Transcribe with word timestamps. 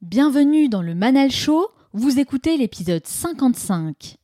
Bienvenue 0.00 0.68
dans 0.68 0.80
le 0.80 0.94
Manal 0.94 1.32
Show, 1.32 1.66
vous 1.92 2.20
écoutez 2.20 2.56
l'épisode 2.56 3.04
55. 3.04 4.17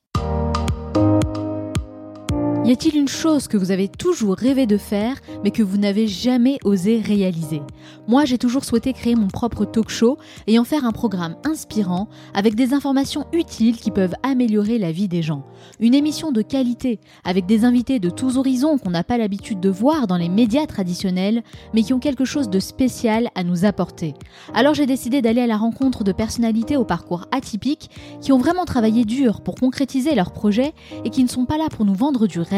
Y 2.65 2.73
a-t-il 2.73 2.97
une 2.97 3.09
chose 3.09 3.47
que 3.47 3.59
vous 3.59 3.73
avez 3.73 3.89
toujours 3.89 4.37
rêvé 4.37 4.65
de 4.65 4.79
faire, 4.79 5.21
mais 5.43 5.51
que 5.51 5.63
vous 5.63 5.77
n'avez 5.77 6.09
jamais 6.09 6.57
osé 6.65 6.99
réaliser? 6.99 7.61
Moi, 8.09 8.25
j'ai 8.25 8.39
toujours 8.39 8.65
souhaité 8.65 8.95
créer 8.95 9.15
mon 9.15 9.29
propre 9.29 9.67
talk 9.67 9.91
show 9.91 10.17
et 10.47 10.59
en 10.59 10.65
faire 10.65 10.87
un 10.87 10.93
programme 10.93 11.37
inspirant 11.45 12.09
avec 12.33 12.55
des 12.55 12.73
informations 12.73 13.27
utiles 13.35 13.77
qui 13.77 13.91
peuvent 13.91 14.15
améliorer 14.23 14.79
la 14.79 14.93
vie 14.93 15.09
des 15.09 15.21
gens. 15.21 15.45
Une 15.79 15.93
émission 15.93 16.33
de 16.33 16.41
qualité 16.41 17.01
avec 17.23 17.45
des 17.45 17.67
invités 17.67 17.99
de 17.99 18.09
tous 18.09 18.39
horizons 18.39 18.79
qu'on 18.79 18.89
n'a 18.89 19.05
pas 19.05 19.19
l'habitude 19.19 19.61
de 19.61 19.69
voir 19.69 20.07
dans 20.07 20.17
les 20.17 20.31
médias 20.31 20.65
traditionnels, 20.65 21.43
mais 21.75 21.83
qui 21.83 21.93
ont 21.93 22.01
quelque 22.01 22.25
chose 22.25 22.49
de 22.49 22.61
spécial 22.61 23.29
à 23.35 23.45
nous 23.45 23.67
apporter. 23.67 24.15
Alors 24.55 24.73
j'ai 24.73 24.87
décidé 24.87 25.21
d'aller 25.21 25.43
à 25.43 25.47
la 25.47 25.59
rencontre 25.59 26.03
de 26.03 26.13
personnalités 26.13 26.79
au 26.79 26.87
parcours 26.87 27.27
atypique 27.31 27.91
qui 28.23 28.33
ont 28.33 28.39
vraiment 28.39 28.65
travaillé 28.65 29.05
dur 29.05 29.43
pour 29.43 29.57
concrétiser 29.57 30.15
leurs 30.15 30.33
projets 30.33 30.73
et 31.05 31.11
qui 31.11 31.23
ne 31.25 31.29
sont 31.29 31.45
pas 31.45 31.59
là 31.59 31.69
pour 31.69 31.85
nous 31.85 31.95
vendre 31.95 32.27
du 32.27 32.41
rêve 32.41 32.54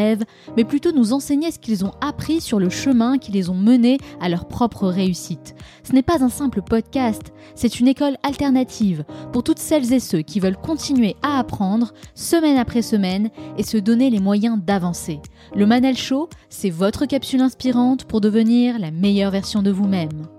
mais 0.56 0.64
plutôt 0.64 0.92
nous 0.92 1.12
enseigner 1.12 1.50
ce 1.50 1.58
qu'ils 1.58 1.84
ont 1.84 1.92
appris 2.00 2.40
sur 2.40 2.58
le 2.58 2.70
chemin 2.70 3.18
qui 3.18 3.32
les 3.32 3.50
ont 3.50 3.54
menés 3.54 3.98
à 4.20 4.28
leur 4.28 4.46
propre 4.46 4.86
réussite. 4.86 5.54
Ce 5.82 5.92
n'est 5.92 6.02
pas 6.02 6.22
un 6.22 6.28
simple 6.28 6.62
podcast, 6.62 7.32
c'est 7.54 7.80
une 7.80 7.88
école 7.88 8.16
alternative 8.22 9.04
pour 9.32 9.42
toutes 9.42 9.58
celles 9.58 9.92
et 9.92 10.00
ceux 10.00 10.22
qui 10.22 10.40
veulent 10.40 10.56
continuer 10.56 11.16
à 11.22 11.38
apprendre 11.38 11.92
semaine 12.14 12.56
après 12.56 12.82
semaine 12.82 13.30
et 13.58 13.62
se 13.62 13.76
donner 13.76 14.10
les 14.10 14.20
moyens 14.20 14.58
d'avancer. 14.62 15.20
Le 15.54 15.66
Manel 15.66 15.96
Show, 15.96 16.28
c'est 16.48 16.70
votre 16.70 17.06
capsule 17.06 17.40
inspirante 17.40 18.04
pour 18.04 18.20
devenir 18.20 18.78
la 18.78 18.90
meilleure 18.90 19.30
version 19.30 19.62
de 19.62 19.70
vous-même. 19.70 20.35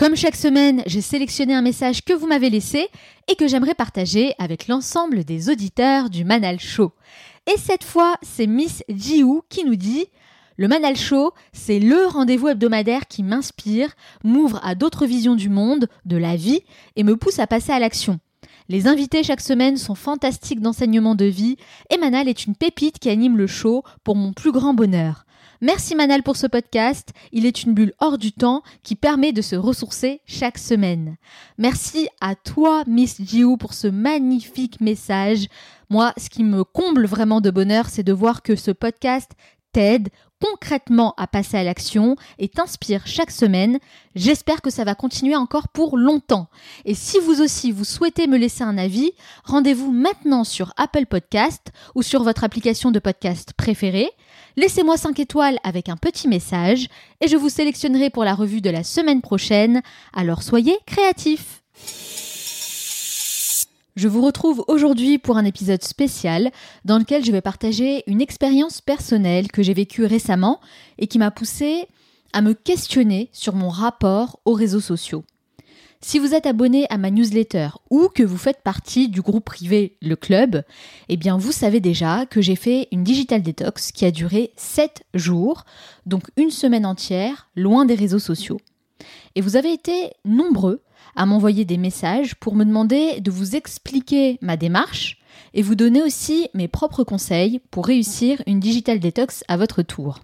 Comme 0.00 0.16
chaque 0.16 0.34
semaine, 0.34 0.82
j'ai 0.86 1.02
sélectionné 1.02 1.54
un 1.54 1.60
message 1.60 2.02
que 2.06 2.14
vous 2.14 2.26
m'avez 2.26 2.48
laissé 2.48 2.88
et 3.28 3.34
que 3.36 3.46
j'aimerais 3.46 3.74
partager 3.74 4.32
avec 4.38 4.66
l'ensemble 4.66 5.24
des 5.24 5.50
auditeurs 5.50 6.08
du 6.08 6.24
Manal 6.24 6.58
Show. 6.58 6.92
Et 7.46 7.58
cette 7.58 7.84
fois, 7.84 8.14
c'est 8.22 8.46
Miss 8.46 8.82
Jiu 8.88 9.42
qui 9.50 9.62
nous 9.62 9.76
dit 9.76 10.06
Le 10.56 10.68
Manal 10.68 10.96
Show, 10.96 11.34
c'est 11.52 11.78
le 11.78 12.06
rendez-vous 12.06 12.48
hebdomadaire 12.48 13.08
qui 13.08 13.22
m'inspire, 13.22 13.94
m'ouvre 14.24 14.58
à 14.64 14.74
d'autres 14.74 15.04
visions 15.04 15.34
du 15.34 15.50
monde, 15.50 15.86
de 16.06 16.16
la 16.16 16.34
vie 16.34 16.62
et 16.96 17.02
me 17.02 17.18
pousse 17.18 17.38
à 17.38 17.46
passer 17.46 17.72
à 17.72 17.78
l'action. 17.78 18.20
Les 18.70 18.86
invités 18.86 19.22
chaque 19.22 19.42
semaine 19.42 19.76
sont 19.76 19.94
fantastiques 19.94 20.62
d'enseignement 20.62 21.14
de 21.14 21.26
vie 21.26 21.58
et 21.90 21.98
Manal 21.98 22.26
est 22.26 22.46
une 22.46 22.56
pépite 22.56 23.00
qui 23.00 23.10
anime 23.10 23.36
le 23.36 23.46
show 23.46 23.82
pour 24.02 24.16
mon 24.16 24.32
plus 24.32 24.50
grand 24.50 24.72
bonheur. 24.72 25.26
Merci 25.62 25.94
Manal 25.94 26.22
pour 26.22 26.36
ce 26.36 26.46
podcast. 26.46 27.10
Il 27.32 27.44
est 27.44 27.64
une 27.64 27.74
bulle 27.74 27.92
hors 28.00 28.16
du 28.16 28.32
temps 28.32 28.62
qui 28.82 28.96
permet 28.96 29.32
de 29.32 29.42
se 29.42 29.56
ressourcer 29.56 30.22
chaque 30.24 30.56
semaine. 30.56 31.18
Merci 31.58 32.08
à 32.22 32.34
toi, 32.34 32.82
Miss 32.86 33.20
Jiu, 33.20 33.58
pour 33.58 33.74
ce 33.74 33.86
magnifique 33.86 34.80
message. 34.80 35.48
Moi, 35.90 36.14
ce 36.16 36.30
qui 36.30 36.44
me 36.44 36.64
comble 36.64 37.04
vraiment 37.04 37.42
de 37.42 37.50
bonheur, 37.50 37.90
c'est 37.90 38.02
de 38.02 38.12
voir 38.14 38.40
que 38.40 38.56
ce 38.56 38.70
podcast 38.70 39.32
t'aide 39.72 40.08
concrètement 40.42 41.12
à 41.18 41.26
passer 41.26 41.58
à 41.58 41.62
l'action 41.62 42.16
et 42.38 42.48
t'inspire 42.48 43.06
chaque 43.06 43.30
semaine. 43.30 43.78
J'espère 44.14 44.62
que 44.62 44.70
ça 44.70 44.84
va 44.84 44.94
continuer 44.94 45.36
encore 45.36 45.68
pour 45.68 45.98
longtemps. 45.98 46.48
Et 46.86 46.94
si 46.94 47.18
vous 47.18 47.42
aussi 47.42 47.70
vous 47.70 47.84
souhaitez 47.84 48.26
me 48.26 48.38
laisser 48.38 48.64
un 48.64 48.78
avis, 48.78 49.12
rendez-vous 49.44 49.92
maintenant 49.92 50.44
sur 50.44 50.72
Apple 50.78 51.04
Podcast 51.04 51.70
ou 51.94 52.02
sur 52.02 52.22
votre 52.22 52.44
application 52.44 52.90
de 52.90 52.98
podcast 52.98 53.52
préférée. 53.52 54.10
Laissez-moi 54.60 54.98
5 54.98 55.18
étoiles 55.20 55.58
avec 55.62 55.88
un 55.88 55.96
petit 55.96 56.28
message 56.28 56.88
et 57.22 57.28
je 57.28 57.36
vous 57.38 57.48
sélectionnerai 57.48 58.10
pour 58.10 58.24
la 58.24 58.34
revue 58.34 58.60
de 58.60 58.68
la 58.68 58.84
semaine 58.84 59.22
prochaine. 59.22 59.80
Alors 60.12 60.42
soyez 60.42 60.76
créatifs. 60.84 61.62
Je 63.96 64.06
vous 64.06 64.20
retrouve 64.20 64.62
aujourd'hui 64.68 65.16
pour 65.16 65.38
un 65.38 65.46
épisode 65.46 65.82
spécial 65.82 66.50
dans 66.84 66.98
lequel 66.98 67.24
je 67.24 67.32
vais 67.32 67.40
partager 67.40 68.02
une 68.06 68.20
expérience 68.20 68.82
personnelle 68.82 69.50
que 69.50 69.62
j'ai 69.62 69.72
vécue 69.72 70.04
récemment 70.04 70.60
et 70.98 71.06
qui 71.06 71.18
m'a 71.18 71.30
poussé 71.30 71.86
à 72.34 72.42
me 72.42 72.52
questionner 72.52 73.30
sur 73.32 73.54
mon 73.54 73.70
rapport 73.70 74.40
aux 74.44 74.52
réseaux 74.52 74.80
sociaux. 74.80 75.24
Si 76.02 76.18
vous 76.18 76.34
êtes 76.34 76.46
abonné 76.46 76.86
à 76.88 76.96
ma 76.96 77.10
newsletter 77.10 77.68
ou 77.90 78.08
que 78.08 78.22
vous 78.22 78.38
faites 78.38 78.62
partie 78.62 79.10
du 79.10 79.20
groupe 79.20 79.44
privé 79.44 79.98
Le 80.00 80.16
Club, 80.16 80.62
eh 81.10 81.18
bien 81.18 81.36
vous 81.36 81.52
savez 81.52 81.80
déjà 81.80 82.24
que 82.24 82.40
j'ai 82.40 82.56
fait 82.56 82.88
une 82.90 83.04
digital 83.04 83.42
detox 83.42 83.92
qui 83.92 84.06
a 84.06 84.10
duré 84.10 84.50
7 84.56 85.02
jours, 85.12 85.64
donc 86.06 86.24
une 86.38 86.50
semaine 86.50 86.86
entière, 86.86 87.50
loin 87.54 87.84
des 87.84 87.96
réseaux 87.96 88.18
sociaux. 88.18 88.58
Et 89.34 89.42
vous 89.42 89.56
avez 89.56 89.74
été 89.74 90.12
nombreux 90.24 90.82
à 91.16 91.26
m'envoyer 91.26 91.66
des 91.66 91.76
messages 91.76 92.34
pour 92.34 92.54
me 92.54 92.64
demander 92.64 93.20
de 93.20 93.30
vous 93.30 93.54
expliquer 93.54 94.38
ma 94.40 94.56
démarche 94.56 95.18
et 95.52 95.60
vous 95.60 95.74
donner 95.74 96.02
aussi 96.02 96.48
mes 96.54 96.66
propres 96.68 97.04
conseils 97.04 97.60
pour 97.70 97.86
réussir 97.86 98.42
une 98.46 98.58
digital 98.58 99.00
detox 99.00 99.44
à 99.48 99.58
votre 99.58 99.82
tour. 99.82 100.20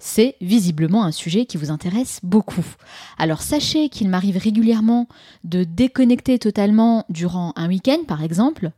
C'est 0.00 0.36
visiblement 0.40 1.02
un 1.02 1.10
sujet 1.10 1.44
qui 1.44 1.56
vous 1.56 1.72
intéresse 1.72 2.20
beaucoup. 2.22 2.64
Alors 3.18 3.42
sachez 3.42 3.88
qu'il 3.88 4.08
m'arrive 4.08 4.36
régulièrement 4.36 5.08
de 5.42 5.64
déconnecter 5.64 6.38
totalement 6.38 7.04
durant 7.08 7.52
un 7.56 7.66
week-end 7.66 8.04
par 8.06 8.22
exemple, 8.22 8.70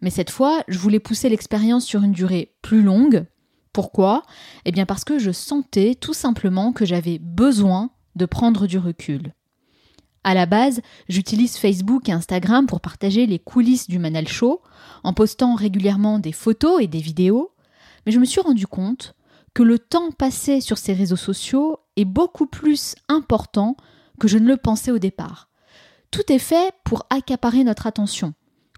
mais 0.00 0.10
cette 0.10 0.30
fois 0.30 0.64
je 0.66 0.78
voulais 0.78 0.98
pousser 0.98 1.28
l'expérience 1.28 1.84
sur 1.84 2.02
une 2.02 2.10
durée 2.10 2.54
plus 2.60 2.82
longue. 2.82 3.24
Pourquoi? 3.72 4.24
Eh 4.64 4.72
bien 4.72 4.84
parce 4.84 5.04
que 5.04 5.20
je 5.20 5.30
sentais 5.30 5.94
tout 5.94 6.14
simplement 6.14 6.72
que 6.72 6.84
j'avais 6.84 7.18
besoin 7.20 7.90
de 8.16 8.26
prendre 8.26 8.66
du 8.66 8.78
recul. 8.78 9.32
À 10.24 10.34
la 10.34 10.46
base, 10.46 10.80
j'utilise 11.08 11.56
Facebook 11.56 12.08
et 12.08 12.12
Instagram 12.12 12.66
pour 12.66 12.80
partager 12.80 13.26
les 13.26 13.38
coulisses 13.38 13.88
du 13.88 13.98
Manal 13.98 14.26
Show, 14.26 14.62
en 15.04 15.12
postant 15.12 15.54
régulièrement 15.54 16.18
des 16.18 16.32
photos 16.32 16.82
et 16.82 16.86
des 16.86 17.00
vidéos, 17.00 17.52
mais 18.06 18.12
je 18.12 18.18
me 18.18 18.24
suis 18.24 18.40
rendu 18.40 18.66
compte 18.66 19.14
que 19.54 19.62
le 19.62 19.78
temps 19.78 20.10
passé 20.10 20.60
sur 20.60 20.78
ces 20.78 20.92
réseaux 20.92 21.16
sociaux 21.16 21.78
est 21.96 22.04
beaucoup 22.04 22.46
plus 22.46 22.96
important 23.08 23.76
que 24.18 24.28
je 24.28 24.38
ne 24.38 24.48
le 24.48 24.56
pensais 24.56 24.90
au 24.90 24.98
départ. 24.98 25.48
Tout 26.10 26.30
est 26.32 26.40
fait 26.40 26.74
pour 26.84 27.06
accaparer 27.10 27.64
notre 27.64 27.86
attention. 27.86 28.34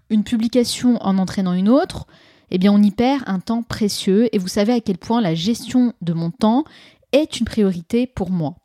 Une 0.09 0.23
publication 0.23 0.97
en 1.01 1.17
entraînant 1.17 1.53
une 1.53 1.69
autre, 1.69 2.07
eh 2.51 2.57
bien 2.57 2.71
on 2.71 2.81
y 2.81 2.91
perd 2.91 3.23
un 3.25 3.39
temps 3.39 3.63
précieux 3.63 4.33
et 4.33 4.37
vous 4.37 4.47
savez 4.47 4.73
à 4.73 4.79
quel 4.79 4.97
point 4.97 5.19
la 5.19 5.35
gestion 5.35 5.93
de 6.01 6.13
mon 6.13 6.31
temps 6.31 6.63
est 7.11 7.39
une 7.39 7.45
priorité 7.45 8.07
pour 8.07 8.29
moi. 8.29 8.55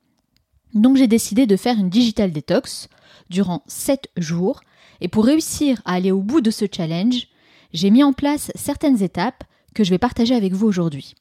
Donc 0.75 0.97
j'ai 0.97 1.09
décidé 1.09 1.47
de 1.47 1.57
faire 1.57 1.79
une 1.79 1.91
digital 1.91 2.31
detox 2.31 2.89
durant 3.31 3.63
7 3.67 4.11
jours 4.17 4.61
et 5.01 5.09
pour 5.09 5.25
réussir 5.25 5.81
à 5.85 5.95
aller 5.95 6.13
au 6.13 6.23
bout 6.23 6.41
de 6.41 6.51
ce 6.51 6.67
challenge, 6.71 7.29
j'ai 7.73 7.91
mis 7.91 8.05
en 8.05 8.13
place 8.13 8.53
certaines 8.55 9.03
étapes 9.03 9.45
que 9.75 9.85
je 9.85 9.91
vais 9.91 9.99
partager 9.99 10.35
avec 10.35 10.53
vous 10.53 10.67
aujourd'hui. 10.67 11.15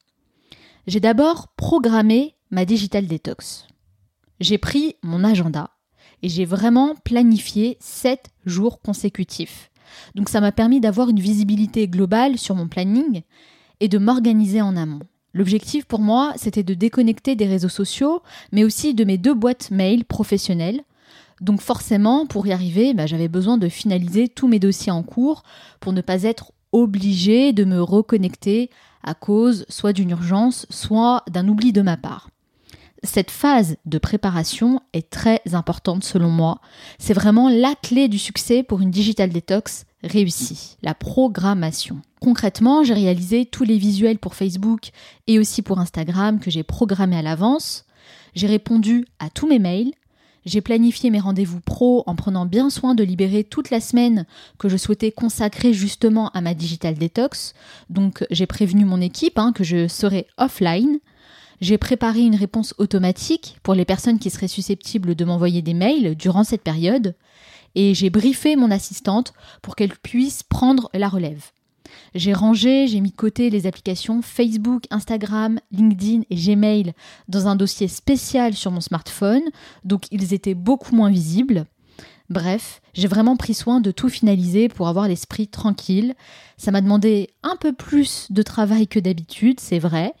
J'ai 0.88 0.98
d'abord 0.98 1.48
programmé 1.56 2.34
ma 2.50 2.64
digital 2.64 3.06
detox. 3.06 3.68
J'ai 4.40 4.58
pris 4.58 4.96
mon 5.04 5.22
agenda 5.22 5.70
et 6.22 6.28
j'ai 6.28 6.44
vraiment 6.44 6.96
planifié 7.04 7.76
7 7.78 8.30
jours 8.46 8.80
consécutifs. 8.80 9.70
Donc 10.16 10.28
ça 10.28 10.40
m'a 10.40 10.50
permis 10.50 10.80
d'avoir 10.80 11.08
une 11.08 11.20
visibilité 11.20 11.86
globale 11.86 12.36
sur 12.36 12.56
mon 12.56 12.66
planning 12.66 13.22
et 13.78 13.86
de 13.86 13.98
m'organiser 13.98 14.60
en 14.60 14.76
amont. 14.76 15.02
L'objectif 15.34 15.84
pour 15.84 16.00
moi, 16.00 16.32
c'était 16.34 16.64
de 16.64 16.74
déconnecter 16.74 17.36
des 17.36 17.46
réseaux 17.46 17.68
sociaux, 17.68 18.20
mais 18.50 18.64
aussi 18.64 18.92
de 18.92 19.04
mes 19.04 19.18
deux 19.18 19.34
boîtes 19.34 19.70
mail 19.70 20.04
professionnelles. 20.04 20.82
Donc 21.40 21.60
forcément, 21.60 22.26
pour 22.26 22.44
y 22.48 22.52
arriver, 22.52 22.92
bah, 22.92 23.06
j'avais 23.06 23.28
besoin 23.28 23.56
de 23.56 23.68
finaliser 23.68 24.28
tous 24.28 24.48
mes 24.48 24.58
dossiers 24.58 24.92
en 24.92 25.04
cours 25.04 25.44
pour 25.78 25.92
ne 25.92 26.00
pas 26.00 26.24
être 26.24 26.50
obligé 26.72 27.52
de 27.52 27.64
me 27.64 27.80
reconnecter 27.80 28.68
à 29.02 29.14
cause 29.14 29.64
soit 29.68 29.92
d'une 29.92 30.10
urgence, 30.10 30.66
soit 30.70 31.22
d'un 31.30 31.48
oubli 31.48 31.72
de 31.72 31.82
ma 31.82 31.96
part. 31.96 32.28
Cette 33.04 33.32
phase 33.32 33.76
de 33.84 33.98
préparation 33.98 34.80
est 34.92 35.10
très 35.10 35.40
importante 35.52 36.04
selon 36.04 36.30
moi. 36.30 36.60
C'est 36.98 37.14
vraiment 37.14 37.48
la 37.48 37.74
clé 37.74 38.06
du 38.06 38.18
succès 38.18 38.62
pour 38.62 38.80
une 38.80 38.92
digital 38.92 39.30
detox 39.30 39.86
réussie, 40.04 40.76
la 40.82 40.94
programmation. 40.94 42.00
Concrètement, 42.20 42.84
j'ai 42.84 42.94
réalisé 42.94 43.44
tous 43.44 43.64
les 43.64 43.78
visuels 43.78 44.18
pour 44.18 44.36
Facebook 44.36 44.90
et 45.26 45.40
aussi 45.40 45.62
pour 45.62 45.80
Instagram 45.80 46.38
que 46.38 46.50
j'ai 46.50 46.62
programmés 46.62 47.16
à 47.18 47.22
l'avance. 47.22 47.84
J'ai 48.34 48.46
répondu 48.46 49.06
à 49.18 49.30
tous 49.30 49.48
mes 49.48 49.58
mails. 49.58 49.92
J'ai 50.44 50.60
planifié 50.60 51.10
mes 51.10 51.20
rendez-vous 51.20 51.60
pro 51.60 52.02
en 52.06 52.16
prenant 52.16 52.46
bien 52.46 52.68
soin 52.68 52.94
de 52.94 53.04
libérer 53.04 53.44
toute 53.44 53.70
la 53.70 53.80
semaine 53.80 54.26
que 54.58 54.68
je 54.68 54.76
souhaitais 54.76 55.12
consacrer 55.12 55.72
justement 55.72 56.30
à 56.30 56.40
ma 56.40 56.54
digital 56.54 56.94
detox. 56.94 57.54
Donc 57.90 58.24
j'ai 58.30 58.46
prévenu 58.46 58.84
mon 58.84 59.00
équipe 59.00 59.38
hein, 59.38 59.52
que 59.52 59.62
je 59.62 59.86
serai 59.86 60.26
offline. 60.38 60.98
J'ai 61.60 61.78
préparé 61.78 62.22
une 62.22 62.34
réponse 62.34 62.74
automatique 62.78 63.58
pour 63.62 63.74
les 63.74 63.84
personnes 63.84 64.18
qui 64.18 64.30
seraient 64.30 64.48
susceptibles 64.48 65.14
de 65.14 65.24
m'envoyer 65.24 65.62
des 65.62 65.74
mails 65.74 66.16
durant 66.16 66.42
cette 66.42 66.62
période 66.62 67.14
et 67.74 67.94
j'ai 67.94 68.10
briefé 68.10 68.56
mon 68.56 68.70
assistante 68.70 69.32
pour 69.62 69.76
qu'elle 69.76 69.96
puisse 69.96 70.42
prendre 70.42 70.90
la 70.92 71.08
relève. 71.08 71.52
J'ai 72.14 72.32
rangé, 72.32 72.86
j'ai 72.86 73.00
mis 73.00 73.10
de 73.10 73.16
côté 73.16 73.50
les 73.50 73.66
applications 73.66 74.22
Facebook, 74.22 74.84
Instagram, 74.90 75.58
LinkedIn 75.70 76.22
et 76.30 76.36
Gmail 76.36 76.92
dans 77.28 77.48
un 77.48 77.56
dossier 77.56 77.88
spécial 77.88 78.54
sur 78.54 78.70
mon 78.70 78.80
smartphone, 78.80 79.42
donc 79.84 80.06
ils 80.10 80.34
étaient 80.34 80.54
beaucoup 80.54 80.94
moins 80.94 81.10
visibles. 81.10 81.66
Bref, 82.30 82.80
j'ai 82.94 83.08
vraiment 83.08 83.36
pris 83.36 83.52
soin 83.52 83.80
de 83.80 83.90
tout 83.90 84.08
finaliser 84.08 84.68
pour 84.68 84.88
avoir 84.88 85.06
l'esprit 85.06 85.48
tranquille. 85.48 86.14
Ça 86.56 86.70
m'a 86.70 86.80
demandé 86.80 87.28
un 87.42 87.56
peu 87.56 87.74
plus 87.74 88.28
de 88.30 88.42
travail 88.42 88.88
que 88.88 88.98
d'habitude, 88.98 89.60
c'est 89.60 89.78
vrai. 89.78 90.14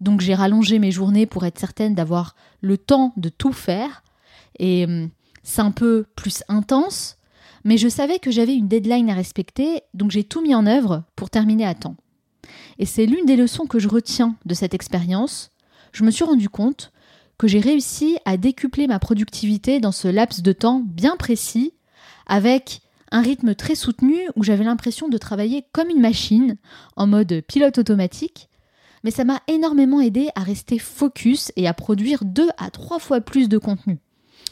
Donc 0.00 0.20
j'ai 0.20 0.34
rallongé 0.34 0.78
mes 0.78 0.92
journées 0.92 1.26
pour 1.26 1.44
être 1.44 1.58
certaine 1.58 1.94
d'avoir 1.94 2.36
le 2.62 2.78
temps 2.78 3.12
de 3.16 3.28
tout 3.28 3.52
faire. 3.52 4.02
Et 4.58 4.84
hum, 4.84 5.10
c'est 5.42 5.60
un 5.60 5.70
peu 5.70 6.06
plus 6.16 6.42
intense, 6.48 7.17
mais 7.64 7.76
je 7.76 7.88
savais 7.88 8.18
que 8.18 8.30
j'avais 8.30 8.54
une 8.54 8.68
deadline 8.68 9.10
à 9.10 9.14
respecter, 9.14 9.82
donc 9.94 10.10
j'ai 10.10 10.24
tout 10.24 10.42
mis 10.42 10.54
en 10.54 10.66
œuvre 10.66 11.04
pour 11.16 11.30
terminer 11.30 11.66
à 11.66 11.74
temps. 11.74 11.96
Et 12.78 12.86
c'est 12.86 13.06
l'une 13.06 13.26
des 13.26 13.36
leçons 13.36 13.66
que 13.66 13.78
je 13.78 13.88
retiens 13.88 14.36
de 14.46 14.54
cette 14.54 14.74
expérience. 14.74 15.50
Je 15.92 16.04
me 16.04 16.10
suis 16.10 16.24
rendu 16.24 16.48
compte 16.48 16.92
que 17.36 17.48
j'ai 17.48 17.60
réussi 17.60 18.18
à 18.24 18.36
décupler 18.36 18.86
ma 18.86 18.98
productivité 18.98 19.80
dans 19.80 19.92
ce 19.92 20.08
laps 20.08 20.42
de 20.42 20.52
temps 20.52 20.82
bien 20.84 21.16
précis, 21.16 21.72
avec 22.26 22.80
un 23.10 23.22
rythme 23.22 23.54
très 23.54 23.74
soutenu 23.74 24.16
où 24.36 24.42
j'avais 24.42 24.64
l'impression 24.64 25.08
de 25.08 25.18
travailler 25.18 25.64
comme 25.72 25.88
une 25.88 26.00
machine, 26.00 26.56
en 26.96 27.06
mode 27.06 27.42
pilote 27.46 27.78
automatique, 27.78 28.48
mais 29.04 29.10
ça 29.10 29.24
m'a 29.24 29.40
énormément 29.46 30.00
aidé 30.00 30.28
à 30.34 30.42
rester 30.42 30.78
focus 30.78 31.52
et 31.56 31.68
à 31.68 31.74
produire 31.74 32.24
deux 32.24 32.48
à 32.58 32.70
trois 32.70 32.98
fois 32.98 33.20
plus 33.20 33.48
de 33.48 33.58
contenu. 33.58 33.98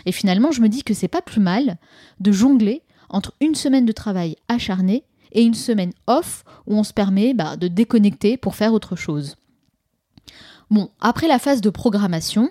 Et 0.05 0.13
finalement, 0.13 0.53
je 0.53 0.61
me 0.61 0.69
dis 0.69 0.85
que 0.85 0.95
c'est 0.95 1.09
pas 1.09 1.23
plus 1.23 1.41
mal 1.41 1.79
de 2.21 2.33
jongler 2.33 2.83
entre 3.09 3.33
une 3.41 3.55
semaine 3.55 3.87
de 3.87 3.93
travail 3.93 4.37
acharné 4.49 5.05
et 5.33 5.43
une 5.43 5.55
semaine 5.55 5.93
off 6.07 6.45
où 6.67 6.77
on 6.77 6.85
se 6.85 6.93
permet 6.93 7.35
bah, 7.35 7.57
de 7.57 7.69
déconnecter 7.69 8.37
pour 8.37 8.55
faire 8.55 8.73
autre 8.73 8.97
chose. 8.97 9.37
Bon, 10.71 10.91
après 11.01 11.29
la 11.29 11.39
phase 11.39 11.61
de 11.61 11.71
programmation, 11.71 12.51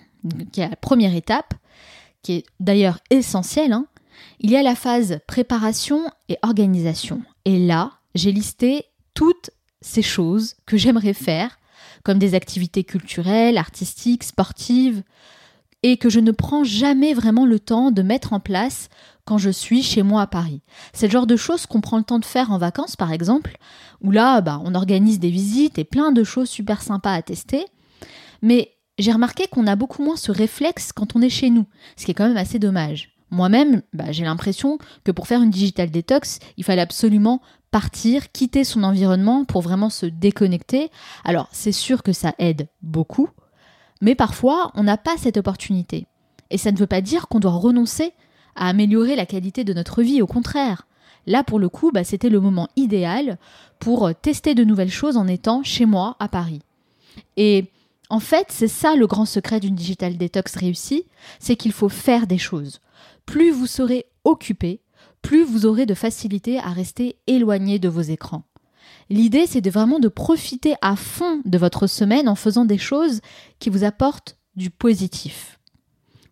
qui 0.52 0.62
est 0.62 0.70
la 0.70 0.76
première 0.76 1.16
étape, 1.16 1.54
qui 2.22 2.34
est 2.34 2.46
d'ailleurs 2.60 3.00
essentielle, 3.10 3.74
hein, 3.74 3.88
il 4.40 4.52
y 4.52 4.56
a 4.56 4.64
la 4.64 4.76
phase 4.76 5.20
préparation 5.28 6.10
et 6.30 6.38
organisation. 6.42 7.22
Et 7.44 7.60
là, 7.60 7.92
j'ai 8.14 8.32
listé 8.32 8.86
toutes 9.14 9.50
ces 9.82 10.02
choses 10.02 10.56
que 10.66 10.78
j'aimerais 10.78 11.14
faire, 11.14 11.60
comme 12.04 12.20
des 12.20 12.36
activités 12.36 12.84
culturelles, 12.84 13.58
artistiques, 13.58 14.24
sportives, 14.24 15.04
et 15.84 15.98
que 15.98 16.10
je 16.10 16.20
ne 16.20 16.32
prends 16.32 16.64
jamais 16.64 17.14
vraiment 17.14 17.46
le 17.46 17.60
temps 17.60 17.92
de 17.92 18.02
mettre 18.02 18.34
en 18.34 18.40
place 18.40 18.90
quand 19.26 19.38
je 19.38 19.50
suis 19.50 19.84
chez 19.84 20.04
moi 20.04 20.22
à 20.22 20.28
Paris. 20.28 20.62
C'est 20.94 21.08
le 21.08 21.12
genre 21.12 21.28
de 21.28 21.36
choses 21.36 21.66
qu'on 21.66 21.82
prend 21.82 21.98
le 21.98 22.04
temps 22.04 22.20
de 22.20 22.26
faire 22.26 22.52
en 22.52 22.58
vacances, 22.58 22.96
par 22.96 23.12
exemple, 23.12 23.58
où 24.02 24.12
là, 24.12 24.42
bah, 24.42 24.62
on 24.64 24.76
organise 24.76 25.20
des 25.20 25.30
visites 25.30 25.78
et 25.80 25.84
plein 25.84 26.12
de 26.12 26.24
choses 26.24 26.50
super 26.50 26.82
sympas 26.82 27.14
à 27.14 27.22
tester. 27.22 27.66
Mais 28.42 28.72
j'ai 28.98 29.12
remarqué 29.12 29.48
qu'on 29.48 29.68
a 29.68 29.76
beaucoup 29.76 30.04
moins 30.04 30.18
ce 30.18 30.32
réflexe 30.32 30.92
quand 30.92 31.16
on 31.16 31.22
est 31.22 31.30
chez 31.30 31.50
nous, 31.50 31.66
ce 31.98 32.06
qui 32.06 32.12
est 32.12 32.14
quand 32.14 32.28
même 32.28 32.38
assez 32.38 32.60
dommage. 32.60 33.12
Moi-même, 33.32 33.82
bah, 33.94 34.12
j'ai 34.12 34.24
l'impression 34.24 34.78
que 35.04 35.12
pour 35.12 35.28
faire 35.28 35.42
une 35.42 35.50
digital 35.50 35.90
detox, 35.90 36.40
il 36.58 36.64
fallait 36.64 36.82
absolument 36.82 37.42
partir, 37.72 38.32
quitter 38.32 38.64
son 38.64 38.84
environnement 38.84 39.44
pour 39.44 39.62
vraiment 39.62 39.90
se 39.90 40.06
déconnecter. 40.06 40.90
Alors, 41.26 41.50
c'est 41.52 41.72
sûr 41.74 42.04
que 42.04 42.14
ça 42.14 42.34
aide 42.40 42.68
beaucoup, 42.82 43.30
mais 44.02 44.16
parfois, 44.16 44.72
on 44.76 44.84
n'a 44.84 44.98
pas 44.98 45.18
cette 45.18 45.38
opportunité. 45.38 46.08
Et 46.50 46.58
ça 46.58 46.72
ne 46.72 46.78
veut 46.78 46.88
pas 46.88 47.02
dire 47.02 47.28
qu'on 47.28 47.40
doit 47.40 47.52
renoncer 47.52 48.14
à 48.56 48.70
améliorer 48.70 49.16
la 49.16 49.26
qualité 49.26 49.64
de 49.64 49.74
notre 49.74 50.02
vie, 50.02 50.22
au 50.22 50.28
contraire. 50.28 50.88
Là, 51.28 51.44
pour 51.44 51.60
le 51.60 51.70
coup, 51.70 51.92
bah, 51.92 52.04
c'était 52.04 52.30
le 52.30 52.40
moment 52.40 52.70
idéal 52.76 53.38
pour 53.80 54.14
tester 54.16 54.56
de 54.56 54.64
nouvelles 54.64 54.92
choses 54.92 55.18
en 55.18 55.28
étant 55.28 55.64
chez 55.64 55.86
moi 55.86 56.16
à 56.20 56.28
Paris. 56.28 56.62
Et 57.38 57.72
en 58.10 58.20
fait, 58.20 58.48
c'est 58.50 58.68
ça 58.68 58.96
le 58.96 59.08
grand 59.08 59.26
secret 59.26 59.60
d'une 59.60 59.76
digital 59.76 60.18
detox 60.18 60.56
réussie, 60.56 61.06
c'est 61.40 61.56
qu'il 61.56 61.72
faut 61.72 61.90
faire 61.90 62.28
des 62.28 62.38
choses. 62.38 62.80
Plus 63.26 63.52
vous 63.52 63.68
serez 63.68 64.06
occupé, 64.24 64.82
plus 65.22 65.44
vous 65.44 65.66
aurez 65.66 65.86
de 65.86 65.96
facilité 65.96 66.60
à 66.60 66.70
rester 66.70 67.18
éloigné 67.26 67.80
de 67.80 67.90
vos 67.90 68.02
écrans. 68.02 68.44
L'idée, 69.10 69.46
c'est 69.48 69.62
de 69.62 69.70
vraiment 69.70 70.00
de 70.00 70.08
profiter 70.08 70.76
à 70.82 70.96
fond 70.96 71.42
de 71.46 71.58
votre 71.58 71.88
semaine 71.88 72.28
en 72.28 72.36
faisant 72.36 72.66
des 72.66 72.78
choses 72.78 73.22
qui 73.60 73.70
vous 73.70 73.84
apportent 73.84 74.38
du 74.56 74.70
positif. 74.70 75.60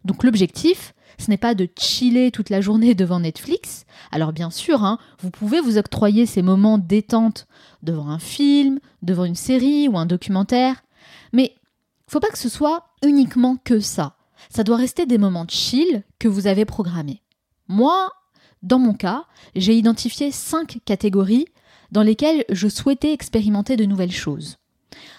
Donc 0.05 0.23
l'objectif, 0.23 0.93
ce 1.17 1.29
n'est 1.29 1.37
pas 1.37 1.55
de 1.55 1.69
chiller 1.79 2.31
toute 2.31 2.49
la 2.49 2.61
journée 2.61 2.95
devant 2.95 3.19
Netflix. 3.19 3.85
Alors 4.11 4.33
bien 4.33 4.49
sûr, 4.49 4.83
hein, 4.83 4.97
vous 5.19 5.29
pouvez 5.29 5.61
vous 5.61 5.77
octroyer 5.77 6.25
ces 6.25 6.41
moments 6.41 6.77
détente 6.77 7.47
devant 7.81 8.09
un 8.09 8.19
film, 8.19 8.79
devant 9.01 9.25
une 9.25 9.35
série 9.35 9.87
ou 9.87 9.97
un 9.97 10.05
documentaire, 10.05 10.83
mais 11.31 11.55
faut 12.07 12.19
pas 12.19 12.29
que 12.29 12.37
ce 12.37 12.49
soit 12.49 12.85
uniquement 13.03 13.57
que 13.63 13.79
ça. 13.79 14.17
Ça 14.49 14.63
doit 14.63 14.77
rester 14.77 15.05
des 15.05 15.17
moments 15.17 15.45
de 15.45 15.51
chill 15.51 16.03
que 16.19 16.27
vous 16.27 16.47
avez 16.47 16.65
programmés. 16.65 17.21
Moi, 17.67 18.11
dans 18.61 18.79
mon 18.79 18.93
cas, 18.93 19.25
j'ai 19.55 19.75
identifié 19.75 20.31
cinq 20.31 20.79
catégories 20.85 21.47
dans 21.93 22.01
lesquelles 22.01 22.43
je 22.49 22.67
souhaitais 22.67 23.13
expérimenter 23.13 23.77
de 23.77 23.85
nouvelles 23.85 24.11
choses. 24.11 24.57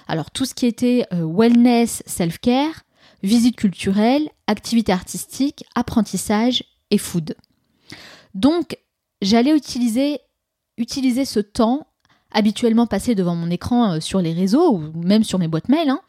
Alors 0.09 0.31
tout 0.31 0.45
ce 0.45 0.55
qui 0.55 0.67
était 0.67 1.07
euh, 1.13 1.25
wellness, 1.25 2.03
self-care, 2.05 2.83
visite 3.23 3.57
culturelle, 3.57 4.29
activité 4.49 4.93
artistique, 4.93 5.65
apprentissage 5.75 6.65
et 6.91 6.99
food. 6.99 7.37
Donc, 8.35 8.77
j'allais 9.23 9.57
utiliser, 9.57 10.21
ce 11.25 11.41
temps 11.41 11.87
habituellement 12.33 12.89
passé 12.89 13.15
devant 13.15 13.37
mon 13.37 13.51
écran 13.51 13.93
euh, 13.93 14.01
sur 14.01 14.21
les 14.21 14.33
réseaux 14.33 14.75
ou 14.75 14.93
même 15.01 15.23
sur 15.23 15.39
mes 15.39 15.49
boîtes 15.49 15.69
mail, 15.69 15.89
hein, 15.89 16.01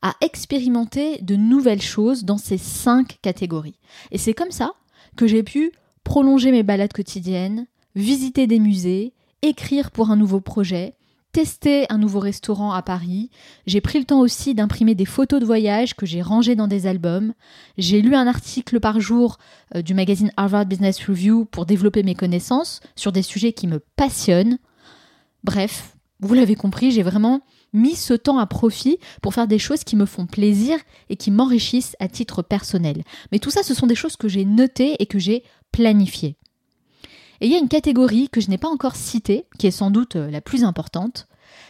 à 0.00 0.14
expérimenter 0.22 1.18
de 1.20 1.36
nouvelles 1.36 1.82
choses 1.82 2.24
dans 2.24 2.38
ces 2.38 2.56
cinq 2.56 3.18
catégories. 3.20 3.78
Et 4.10 4.18
c'est 4.18 4.32
comme 4.32 4.50
ça 4.50 4.72
que 5.16 5.26
j'ai 5.26 5.42
pu 5.42 5.72
prolonger 6.04 6.52
mes 6.52 6.62
balades 6.62 6.94
quotidiennes, 6.94 7.66
visiter 7.94 8.46
des 8.46 8.58
musées, 8.58 9.12
écrire 9.42 9.90
pour 9.90 10.10
un 10.10 10.16
nouveau 10.16 10.40
projet, 10.40 10.94
testé 11.32 11.86
un 11.90 11.98
nouveau 11.98 12.18
restaurant 12.18 12.72
à 12.72 12.82
Paris. 12.82 13.30
J'ai 13.66 13.80
pris 13.80 13.98
le 13.98 14.04
temps 14.04 14.20
aussi 14.20 14.54
d'imprimer 14.54 14.94
des 14.94 15.04
photos 15.04 15.40
de 15.40 15.46
voyage 15.46 15.94
que 15.94 16.06
j'ai 16.06 16.22
rangées 16.22 16.56
dans 16.56 16.68
des 16.68 16.86
albums. 16.86 17.34
J'ai 17.78 18.02
lu 18.02 18.14
un 18.14 18.26
article 18.26 18.80
par 18.80 19.00
jour 19.00 19.38
euh, 19.74 19.82
du 19.82 19.94
magazine 19.94 20.32
Harvard 20.36 20.66
Business 20.66 21.04
Review 21.04 21.44
pour 21.44 21.66
développer 21.66 22.02
mes 22.02 22.14
connaissances 22.14 22.80
sur 22.96 23.12
des 23.12 23.22
sujets 23.22 23.52
qui 23.52 23.66
me 23.66 23.80
passionnent. 23.96 24.58
Bref, 25.44 25.96
vous 26.20 26.34
l'avez 26.34 26.54
compris, 26.54 26.90
j'ai 26.90 27.02
vraiment 27.02 27.42
mis 27.72 27.94
ce 27.94 28.14
temps 28.14 28.38
à 28.38 28.46
profit 28.46 28.98
pour 29.22 29.32
faire 29.32 29.46
des 29.46 29.58
choses 29.58 29.84
qui 29.84 29.96
me 29.96 30.06
font 30.06 30.26
plaisir 30.26 30.76
et 31.08 31.16
qui 31.16 31.30
m'enrichissent 31.30 31.96
à 32.00 32.08
titre 32.08 32.42
personnel. 32.42 33.02
Mais 33.32 33.38
tout 33.38 33.50
ça, 33.50 33.62
ce 33.62 33.74
sont 33.74 33.86
des 33.86 33.94
choses 33.94 34.16
que 34.16 34.28
j'ai 34.28 34.44
notées 34.44 34.96
et 34.98 35.06
que 35.06 35.18
j'ai 35.18 35.44
planifiées. 35.72 36.36
Et 37.40 37.46
il 37.46 37.52
y 37.52 37.54
a 37.54 37.58
une 37.58 37.68
catégorie 37.68 38.28
que 38.28 38.40
je 38.40 38.50
n'ai 38.50 38.58
pas 38.58 38.68
encore 38.68 38.96
citée, 38.96 39.46
qui 39.58 39.66
est 39.66 39.70
sans 39.70 39.90
doute 39.90 40.16
euh, 40.16 40.30
la 40.30 40.40
plus 40.40 40.64
importante, 40.64 41.26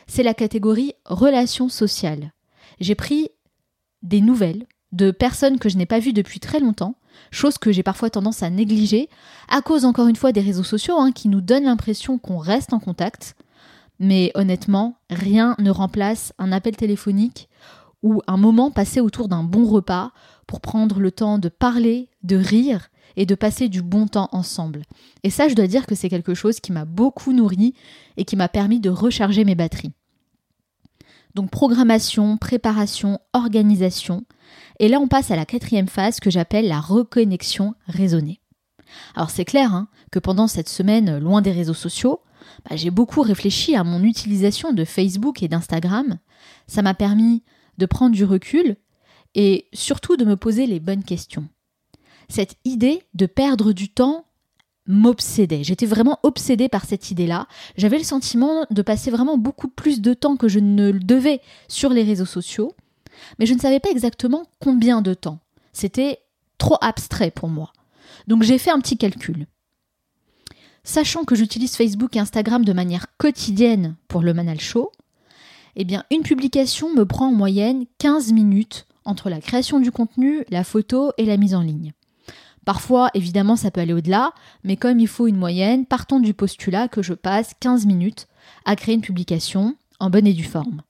c'est 0.06 0.22
la 0.22 0.34
catégorie 0.34 0.94
relations 1.04 1.68
sociales. 1.68 2.32
J'ai 2.80 2.94
pris 2.94 3.28
des 4.02 4.20
nouvelles 4.20 4.66
de 4.92 5.10
personnes 5.10 5.58
que 5.58 5.68
je 5.68 5.76
n'ai 5.76 5.86
pas 5.86 6.00
vues 6.00 6.12
depuis 6.12 6.40
très 6.40 6.58
longtemps, 6.58 6.96
chose 7.30 7.58
que 7.58 7.70
j'ai 7.70 7.82
parfois 7.82 8.10
tendance 8.10 8.42
à 8.42 8.50
négliger, 8.50 9.08
à 9.48 9.62
cause 9.62 9.84
encore 9.84 10.08
une 10.08 10.16
fois 10.16 10.32
des 10.32 10.40
réseaux 10.40 10.64
sociaux 10.64 10.98
hein, 10.98 11.12
qui 11.12 11.28
nous 11.28 11.40
donnent 11.40 11.64
l'impression 11.64 12.18
qu'on 12.18 12.38
reste 12.38 12.72
en 12.72 12.80
contact. 12.80 13.36
Mais 14.00 14.32
honnêtement, 14.34 14.96
rien 15.10 15.54
ne 15.58 15.70
remplace 15.70 16.32
un 16.38 16.52
appel 16.52 16.74
téléphonique 16.74 17.48
ou 18.02 18.22
un 18.26 18.36
moment 18.36 18.70
passé 18.70 19.00
autour 19.00 19.28
d'un 19.28 19.42
bon 19.42 19.66
repas 19.66 20.12
pour 20.46 20.60
prendre 20.60 21.00
le 21.00 21.10
temps 21.10 21.38
de 21.38 21.48
parler, 21.48 22.08
de 22.22 22.36
rire 22.36 22.88
et 23.16 23.26
de 23.26 23.34
passer 23.34 23.68
du 23.68 23.82
bon 23.82 24.06
temps 24.06 24.28
ensemble. 24.32 24.82
Et 25.22 25.30
ça, 25.30 25.48
je 25.48 25.54
dois 25.54 25.66
dire 25.66 25.86
que 25.86 25.94
c'est 25.94 26.08
quelque 26.08 26.34
chose 26.34 26.60
qui 26.60 26.72
m'a 26.72 26.84
beaucoup 26.84 27.32
nourri 27.32 27.74
et 28.16 28.24
qui 28.24 28.36
m'a 28.36 28.48
permis 28.48 28.80
de 28.80 28.90
recharger 28.90 29.44
mes 29.44 29.54
batteries. 29.54 29.92
Donc 31.34 31.50
programmation, 31.50 32.36
préparation, 32.36 33.20
organisation. 33.32 34.24
Et 34.78 34.88
là, 34.88 34.98
on 34.98 35.08
passe 35.08 35.30
à 35.30 35.36
la 35.36 35.46
quatrième 35.46 35.88
phase 35.88 36.20
que 36.20 36.30
j'appelle 36.30 36.68
la 36.68 36.80
reconnexion 36.80 37.74
raisonnée. 37.86 38.40
Alors 39.14 39.30
c'est 39.30 39.44
clair 39.44 39.72
hein, 39.72 39.88
que 40.10 40.18
pendant 40.18 40.48
cette 40.48 40.68
semaine 40.68 41.18
loin 41.18 41.42
des 41.42 41.52
réseaux 41.52 41.74
sociaux, 41.74 42.20
bah, 42.68 42.76
j'ai 42.76 42.90
beaucoup 42.90 43.20
réfléchi 43.22 43.76
à 43.76 43.84
mon 43.84 44.02
utilisation 44.02 44.72
de 44.72 44.84
Facebook 44.84 45.42
et 45.42 45.48
d'Instagram. 45.48 46.18
Ça 46.66 46.82
m'a 46.82 46.94
permis 46.94 47.42
de 47.80 47.86
prendre 47.86 48.14
du 48.14 48.24
recul 48.24 48.76
et 49.34 49.66
surtout 49.72 50.16
de 50.16 50.24
me 50.24 50.36
poser 50.36 50.66
les 50.66 50.78
bonnes 50.78 51.02
questions 51.02 51.48
cette 52.30 52.56
idée 52.64 53.02
de 53.14 53.26
perdre 53.26 53.72
du 53.72 53.88
temps 53.88 54.24
m'obsédait. 54.86 55.62
J'étais 55.62 55.86
vraiment 55.86 56.18
obsédée 56.22 56.68
par 56.68 56.84
cette 56.84 57.10
idée-là. 57.10 57.46
J'avais 57.76 57.98
le 57.98 58.04
sentiment 58.04 58.64
de 58.70 58.82
passer 58.82 59.10
vraiment 59.10 59.36
beaucoup 59.36 59.68
plus 59.68 60.00
de 60.00 60.14
temps 60.14 60.36
que 60.36 60.48
je 60.48 60.58
ne 60.58 60.90
le 60.90 61.00
devais 61.00 61.40
sur 61.68 61.90
les 61.90 62.02
réseaux 62.02 62.24
sociaux, 62.24 62.74
mais 63.38 63.46
je 63.46 63.54
ne 63.54 63.60
savais 63.60 63.80
pas 63.80 63.90
exactement 63.90 64.44
combien 64.58 65.02
de 65.02 65.14
temps. 65.14 65.38
C'était 65.72 66.20
trop 66.58 66.76
abstrait 66.80 67.30
pour 67.30 67.48
moi. 67.48 67.72
Donc 68.26 68.42
j'ai 68.42 68.58
fait 68.58 68.70
un 68.70 68.80
petit 68.80 68.96
calcul. 68.96 69.46
sachant 70.82 71.24
que 71.24 71.34
j'utilise 71.34 71.76
Facebook 71.76 72.16
et 72.16 72.20
Instagram 72.20 72.64
de 72.64 72.72
manière 72.72 73.06
quotidienne 73.18 73.96
pour 74.08 74.22
le 74.22 74.34
Manal 74.34 74.60
Show, 74.60 74.90
eh 75.80 75.84
bien 75.84 76.04
une 76.10 76.22
publication 76.22 76.94
me 76.94 77.06
prend 77.06 77.28
en 77.28 77.32
moyenne 77.32 77.86
15 77.98 78.32
minutes 78.32 78.86
entre 79.06 79.30
la 79.30 79.40
création 79.40 79.80
du 79.80 79.90
contenu, 79.90 80.44
la 80.50 80.62
photo 80.62 81.12
et 81.16 81.24
la 81.24 81.38
mise 81.38 81.54
en 81.54 81.62
ligne. 81.62 81.92
Parfois, 82.66 83.08
évidemment, 83.14 83.56
ça 83.56 83.70
peut 83.70 83.80
aller 83.80 83.94
au-delà, 83.94 84.32
mais 84.62 84.76
comme 84.76 85.00
il 85.00 85.08
faut 85.08 85.26
une 85.26 85.38
moyenne, 85.38 85.86
partons 85.86 86.20
du 86.20 86.34
postulat 86.34 86.88
que 86.88 87.02
je 87.02 87.14
passe 87.14 87.54
15 87.60 87.86
minutes 87.86 88.28
à 88.66 88.76
créer 88.76 88.94
une 88.94 89.00
publication 89.00 89.74
en 89.98 90.10
bonne 90.10 90.26
et 90.26 90.34
due 90.34 90.44
forme. 90.44 90.82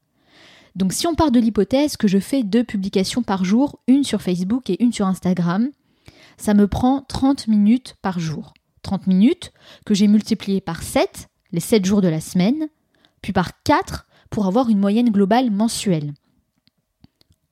Donc 0.74 0.92
si 0.92 1.06
on 1.06 1.14
part 1.14 1.30
de 1.30 1.38
l'hypothèse 1.38 1.96
que 1.96 2.08
je 2.08 2.18
fais 2.18 2.42
deux 2.42 2.64
publications 2.64 3.22
par 3.22 3.44
jour, 3.44 3.78
une 3.86 4.02
sur 4.02 4.22
Facebook 4.22 4.70
et 4.70 4.82
une 4.82 4.92
sur 4.92 5.06
Instagram, 5.06 5.70
ça 6.36 6.52
me 6.52 6.66
prend 6.66 7.02
30 7.02 7.46
minutes 7.46 7.96
par 8.02 8.18
jour. 8.18 8.54
30 8.82 9.06
minutes 9.06 9.52
que 9.86 9.94
j'ai 9.94 10.08
multipliées 10.08 10.60
par 10.60 10.82
7, 10.82 11.28
les 11.52 11.60
7 11.60 11.84
jours 11.84 12.00
de 12.00 12.08
la 12.08 12.20
semaine, 12.20 12.68
puis 13.22 13.32
par 13.32 13.62
4 13.62 14.06
pour 14.30 14.46
avoir 14.46 14.68
une 14.68 14.78
moyenne 14.78 15.10
globale 15.10 15.50
mensuelle. 15.50 16.12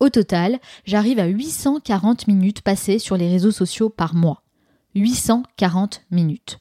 Au 0.00 0.08
total, 0.08 0.60
j'arrive 0.84 1.18
à 1.18 1.26
840 1.26 2.28
minutes 2.28 2.62
passées 2.62 2.98
sur 2.98 3.16
les 3.16 3.28
réseaux 3.28 3.50
sociaux 3.50 3.88
par 3.88 4.14
mois. 4.14 4.42
840 4.94 6.02
minutes. 6.10 6.58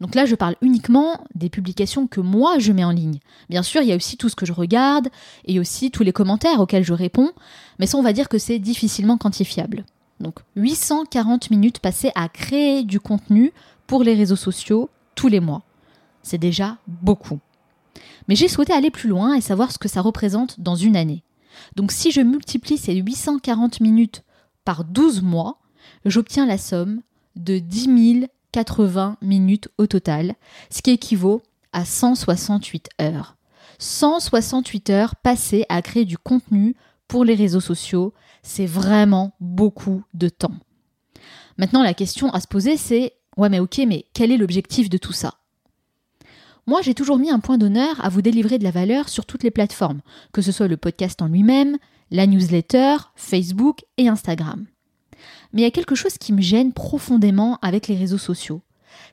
Donc 0.00 0.14
là, 0.14 0.26
je 0.26 0.34
parle 0.34 0.56
uniquement 0.62 1.20
des 1.34 1.50
publications 1.50 2.06
que 2.06 2.20
moi 2.20 2.58
je 2.58 2.72
mets 2.72 2.84
en 2.84 2.90
ligne. 2.90 3.18
Bien 3.50 3.62
sûr, 3.62 3.82
il 3.82 3.88
y 3.88 3.92
a 3.92 3.96
aussi 3.96 4.16
tout 4.16 4.28
ce 4.28 4.36
que 4.36 4.46
je 4.46 4.52
regarde 4.52 5.08
et 5.44 5.58
aussi 5.58 5.90
tous 5.90 6.04
les 6.04 6.12
commentaires 6.12 6.60
auxquels 6.60 6.84
je 6.84 6.92
réponds, 6.92 7.32
mais 7.78 7.86
ça, 7.86 7.98
on 7.98 8.02
va 8.02 8.12
dire 8.12 8.28
que 8.28 8.38
c'est 8.38 8.58
difficilement 8.58 9.18
quantifiable. 9.18 9.84
Donc 10.20 10.36
840 10.56 11.50
minutes 11.50 11.80
passées 11.80 12.12
à 12.14 12.28
créer 12.28 12.84
du 12.84 13.00
contenu 13.00 13.52
pour 13.86 14.02
les 14.02 14.14
réseaux 14.14 14.36
sociaux 14.36 14.88
tous 15.14 15.28
les 15.28 15.40
mois. 15.40 15.62
C'est 16.22 16.38
déjà 16.38 16.78
beaucoup. 16.86 17.40
Mais 18.28 18.34
j'ai 18.34 18.48
souhaité 18.48 18.72
aller 18.72 18.90
plus 18.90 19.08
loin 19.08 19.34
et 19.34 19.40
savoir 19.40 19.72
ce 19.72 19.78
que 19.78 19.88
ça 19.88 20.00
représente 20.00 20.60
dans 20.60 20.76
une 20.76 20.96
année. 20.96 21.24
Donc 21.76 21.92
si 21.92 22.12
je 22.12 22.20
multiplie 22.20 22.76
ces 22.76 22.94
840 22.94 23.80
minutes 23.80 24.22
par 24.64 24.84
12 24.84 25.22
mois, 25.22 25.58
j'obtiens 26.04 26.46
la 26.46 26.58
somme 26.58 27.00
de 27.36 27.58
10 27.58 28.28
080 28.52 29.16
minutes 29.20 29.68
au 29.78 29.86
total, 29.86 30.34
ce 30.70 30.82
qui 30.82 30.90
équivaut 30.90 31.42
à 31.72 31.84
168 31.84 32.88
heures. 33.00 33.36
168 33.78 34.90
heures 34.90 35.16
passées 35.16 35.64
à 35.68 35.82
créer 35.82 36.04
du 36.04 36.18
contenu 36.18 36.74
pour 37.06 37.24
les 37.24 37.34
réseaux 37.34 37.60
sociaux, 37.60 38.12
c'est 38.42 38.66
vraiment 38.66 39.34
beaucoup 39.40 40.02
de 40.14 40.28
temps. 40.28 40.54
Maintenant, 41.56 41.82
la 41.82 41.94
question 41.94 42.30
à 42.30 42.40
se 42.40 42.46
poser, 42.46 42.76
c'est 42.76 43.14
ouais, 43.36 43.48
mais 43.48 43.60
ok, 43.60 43.80
mais 43.86 44.06
quel 44.14 44.32
est 44.32 44.36
l'objectif 44.36 44.88
de 44.88 44.98
tout 44.98 45.12
ça? 45.12 45.34
Moi, 46.68 46.82
j'ai 46.82 46.92
toujours 46.92 47.18
mis 47.18 47.30
un 47.30 47.40
point 47.40 47.56
d'honneur 47.56 48.04
à 48.04 48.10
vous 48.10 48.20
délivrer 48.20 48.58
de 48.58 48.64
la 48.64 48.70
valeur 48.70 49.08
sur 49.08 49.24
toutes 49.24 49.42
les 49.42 49.50
plateformes, 49.50 50.02
que 50.32 50.42
ce 50.42 50.52
soit 50.52 50.68
le 50.68 50.76
podcast 50.76 51.22
en 51.22 51.26
lui-même, 51.26 51.78
la 52.10 52.26
newsletter, 52.26 52.96
Facebook 53.16 53.86
et 53.96 54.06
Instagram. 54.06 54.66
Mais 55.52 55.62
il 55.62 55.64
y 55.64 55.68
a 55.68 55.70
quelque 55.70 55.94
chose 55.94 56.18
qui 56.18 56.34
me 56.34 56.42
gêne 56.42 56.74
profondément 56.74 57.58
avec 57.62 57.88
les 57.88 57.96
réseaux 57.96 58.18
sociaux. 58.18 58.60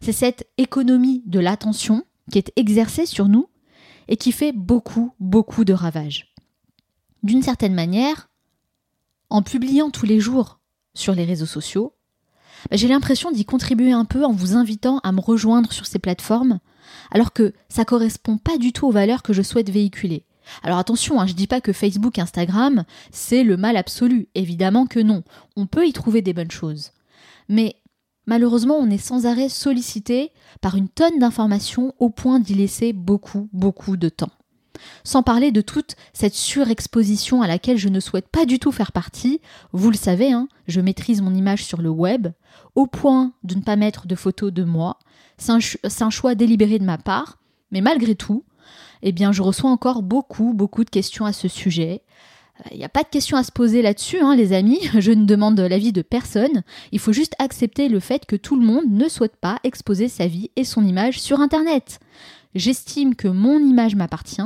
C'est 0.02 0.12
cette 0.12 0.50
économie 0.58 1.24
de 1.28 1.40
l'attention 1.40 2.04
qui 2.30 2.40
est 2.40 2.52
exercée 2.58 3.06
sur 3.06 3.30
nous 3.30 3.48
et 4.10 4.18
qui 4.18 4.34
fait 4.34 4.52
beaucoup, 4.52 5.14
beaucoup 5.22 5.64
de 5.64 5.72
ravages. 5.72 6.34
D'une 7.24 7.42
certaine 7.42 7.74
manière, 7.74 8.30
en 9.30 9.42
publiant 9.42 9.92
tous 9.92 10.06
les 10.06 10.20
jours 10.20 10.60
sur 10.94 11.16
les 11.16 11.24
réseaux 11.24 11.46
sociaux, 11.46 11.94
bah, 12.70 12.76
j'ai 12.76 12.90
l'impression 12.90 13.32
d'y 13.32 13.46
contribuer 13.46 13.94
un 13.94 14.04
peu 14.04 14.26
en 14.26 14.34
vous 14.34 14.58
invitant 14.58 15.00
à 15.06 15.14
me 15.14 15.22
rejoindre 15.22 15.72
sur 15.72 15.86
ces 15.86 16.00
plateformes 16.00 16.60
alors 17.12 17.34
que 17.34 17.54
ça 17.70 17.86
correspond 17.86 18.38
pas 18.38 18.58
du 18.58 18.74
tout 18.74 18.88
aux 18.88 18.92
valeurs 18.92 19.24
que 19.24 19.34
je 19.34 19.42
souhaite 19.42 19.70
véhiculer. 19.70 20.26
Alors 20.64 20.78
attention, 20.78 21.20
hein, 21.20 21.28
je 21.28 21.34
dis 21.34 21.48
pas 21.48 21.62
que 21.62 21.74
Facebook, 21.74 22.20
Instagram, 22.20 22.84
c'est 23.12 23.44
le 23.44 23.58
mal 23.58 23.78
absolu. 23.78 24.28
Évidemment 24.36 24.86
que 24.86 25.00
non. 25.00 25.24
On 25.56 25.66
peut 25.66 25.88
y 25.88 25.94
trouver 25.94 26.22
des 26.22 26.34
bonnes 26.34 26.52
choses. 26.52 26.92
Mais 27.50 27.78
malheureusement, 28.26 28.78
on 28.78 28.90
est 28.90 28.98
sans 28.98 29.26
arrêt 29.26 29.50
sollicité 29.50 30.32
par 30.62 30.76
une 30.76 30.90
tonne 30.90 31.20
d'informations 31.20 31.94
au 32.00 32.10
point 32.10 32.40
d'y 32.40 32.54
laisser 32.54 32.94
beaucoup, 32.94 33.50
beaucoup 33.54 33.98
de 33.98 34.10
temps. 34.10 34.32
Sans 35.04 35.24
parler 35.24 35.52
de 35.52 35.62
toute 35.62 35.96
cette 36.14 36.36
surexposition 36.36 37.42
à 37.42 37.48
laquelle 37.48 37.78
je 37.78 37.90
ne 37.90 38.00
souhaite 38.00 38.28
pas 38.28 38.46
du 38.46 38.60
tout 38.60 38.74
faire 38.74 38.92
partie. 38.92 39.40
Vous 39.72 39.90
le 39.90 39.98
savez, 39.98 40.34
hein, 40.34 40.48
je 40.68 40.82
maîtrise 40.82 41.22
mon 41.22 41.34
image 41.34 41.64
sur 41.64 41.82
le 41.82 41.90
web, 41.90 42.28
au 42.76 42.86
point 42.86 43.32
de 43.44 43.56
ne 43.56 43.62
pas 43.62 43.78
mettre 43.78 44.06
de 44.06 44.16
photos 44.16 44.52
de 44.52 44.64
moi. 44.64 45.00
C'est 45.38 45.52
un, 46.04 46.10
choix 46.10 46.36
délibéré 46.36 46.80
de 46.80 46.86
ma 46.86 46.98
part, 46.98 47.38
mais 47.72 47.82
malgré 47.82 48.16
tout, 48.16 48.44
eh 49.02 49.12
bien, 49.12 49.32
je 49.32 49.42
reçois 49.42 49.70
encore 49.70 50.02
beaucoup, 50.02 50.54
beaucoup 50.54 50.84
de 50.84 50.90
questions 50.90 51.26
à 51.26 51.34
ce 51.34 51.48
sujet. 51.48 52.02
Il 52.72 52.78
n'y 52.78 52.86
a 52.86 52.90
pas 52.90 53.04
de 53.04 53.10
questions 53.10 53.36
à 53.36 53.44
se 53.44 53.52
poser 53.52 53.82
là-dessus, 53.82 54.20
hein, 54.20 54.36
les 54.36 54.54
amis. 54.54 54.80
Je 55.00 55.12
ne 55.12 55.26
demande 55.26 55.60
l'avis 55.60 55.92
de 55.92 56.02
personne. 56.02 56.64
Il 56.94 57.00
faut 57.00 57.12
juste 57.12 57.36
accepter 57.38 57.90
le 57.90 58.00
fait 58.00 58.26
que 58.26 58.38
tout 58.38 58.58
le 58.58 58.66
monde 58.66 58.86
ne 58.88 59.10
souhaite 59.10 59.36
pas 59.36 59.60
exposer 59.64 60.08
sa 60.08 60.28
vie 60.28 60.52
et 60.56 60.64
son 60.64 60.86
image 60.86 61.20
sur 61.20 61.42
Internet. 61.42 62.00
J'estime 62.56 63.16
que 63.16 63.28
mon 63.28 63.60
image 63.60 63.96
m'appartient 63.96 64.42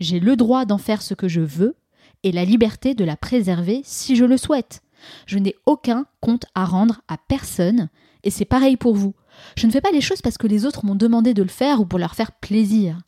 j'ai 0.00 0.20
le 0.20 0.36
droit 0.36 0.64
d'en 0.64 0.78
faire 0.78 1.02
ce 1.02 1.14
que 1.14 1.28
je 1.28 1.40
veux 1.40 1.76
et 2.22 2.32
la 2.32 2.44
liberté 2.44 2.94
de 2.94 3.04
la 3.04 3.16
préserver 3.16 3.80
si 3.84 4.16
je 4.16 4.24
le 4.24 4.36
souhaite. 4.36 4.82
Je 5.26 5.38
n'ai 5.38 5.54
aucun 5.66 6.06
compte 6.20 6.46
à 6.54 6.64
rendre 6.64 7.00
à 7.08 7.16
personne 7.16 7.88
et 8.24 8.30
c'est 8.30 8.44
pareil 8.44 8.76
pour 8.76 8.94
vous. 8.94 9.14
Je 9.56 9.66
ne 9.66 9.72
fais 9.72 9.80
pas 9.80 9.90
les 9.90 10.00
choses 10.00 10.22
parce 10.22 10.38
que 10.38 10.46
les 10.46 10.66
autres 10.66 10.84
m'ont 10.84 10.94
demandé 10.94 11.34
de 11.34 11.42
le 11.42 11.48
faire 11.48 11.80
ou 11.80 11.86
pour 11.86 11.98
leur 11.98 12.14
faire 12.14 12.32
plaisir. 12.32 12.98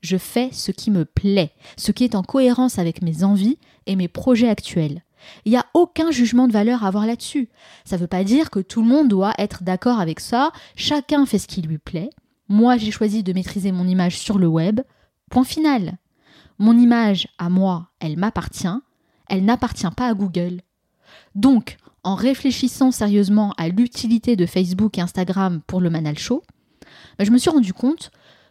Je 0.00 0.16
fais 0.16 0.50
ce 0.52 0.70
qui 0.70 0.90
me 0.90 1.04
plaît, 1.04 1.52
ce 1.76 1.92
qui 1.92 2.04
est 2.04 2.14
en 2.14 2.22
cohérence 2.22 2.78
avec 2.78 3.02
mes 3.02 3.24
envies 3.24 3.58
et 3.86 3.96
mes 3.96 4.08
projets 4.08 4.48
actuels. 4.48 5.02
Il 5.44 5.50
n'y 5.50 5.58
a 5.58 5.66
aucun 5.74 6.10
jugement 6.10 6.46
de 6.46 6.52
valeur 6.52 6.84
à 6.84 6.88
avoir 6.88 7.06
là-dessus. 7.06 7.48
Ça 7.84 7.96
ne 7.96 8.02
veut 8.02 8.06
pas 8.06 8.24
dire 8.24 8.50
que 8.50 8.60
tout 8.60 8.82
le 8.82 8.88
monde 8.88 9.08
doit 9.08 9.34
être 9.38 9.64
d'accord 9.64 9.98
avec 9.98 10.20
ça, 10.20 10.52
chacun 10.76 11.26
fait 11.26 11.38
ce 11.38 11.48
qui 11.48 11.62
lui 11.62 11.78
plaît. 11.78 12.10
Moi, 12.48 12.76
j'ai 12.76 12.90
choisi 12.90 13.22
de 13.22 13.32
maîtriser 13.32 13.72
mon 13.72 13.86
image 13.86 14.18
sur 14.18 14.38
le 14.38 14.46
web. 14.46 14.80
Point 15.30 15.44
final. 15.44 15.98
Mon 16.58 16.76
image 16.78 17.28
à 17.38 17.50
moi, 17.50 17.88
elle 18.00 18.16
m'appartient, 18.16 18.66
elle 19.28 19.44
n'appartient 19.44 19.90
pas 19.96 20.08
à 20.08 20.14
Google. 20.14 20.62
Donc, 21.34 21.76
en 22.04 22.14
réfléchissant 22.14 22.90
sérieusement 22.90 23.52
à 23.56 23.68
l'utilité 23.68 24.36
de 24.36 24.46
Facebook 24.46 24.98
et 24.98 25.00
Instagram 25.00 25.60
pour 25.66 25.80
le 25.80 25.90
Manal 25.90 26.18
Show, 26.18 26.42
bah, 27.18 27.24
je 27.24 27.30
me 27.30 27.38
suis 27.38 27.50
rendu 27.50 27.72
compte 27.72 28.10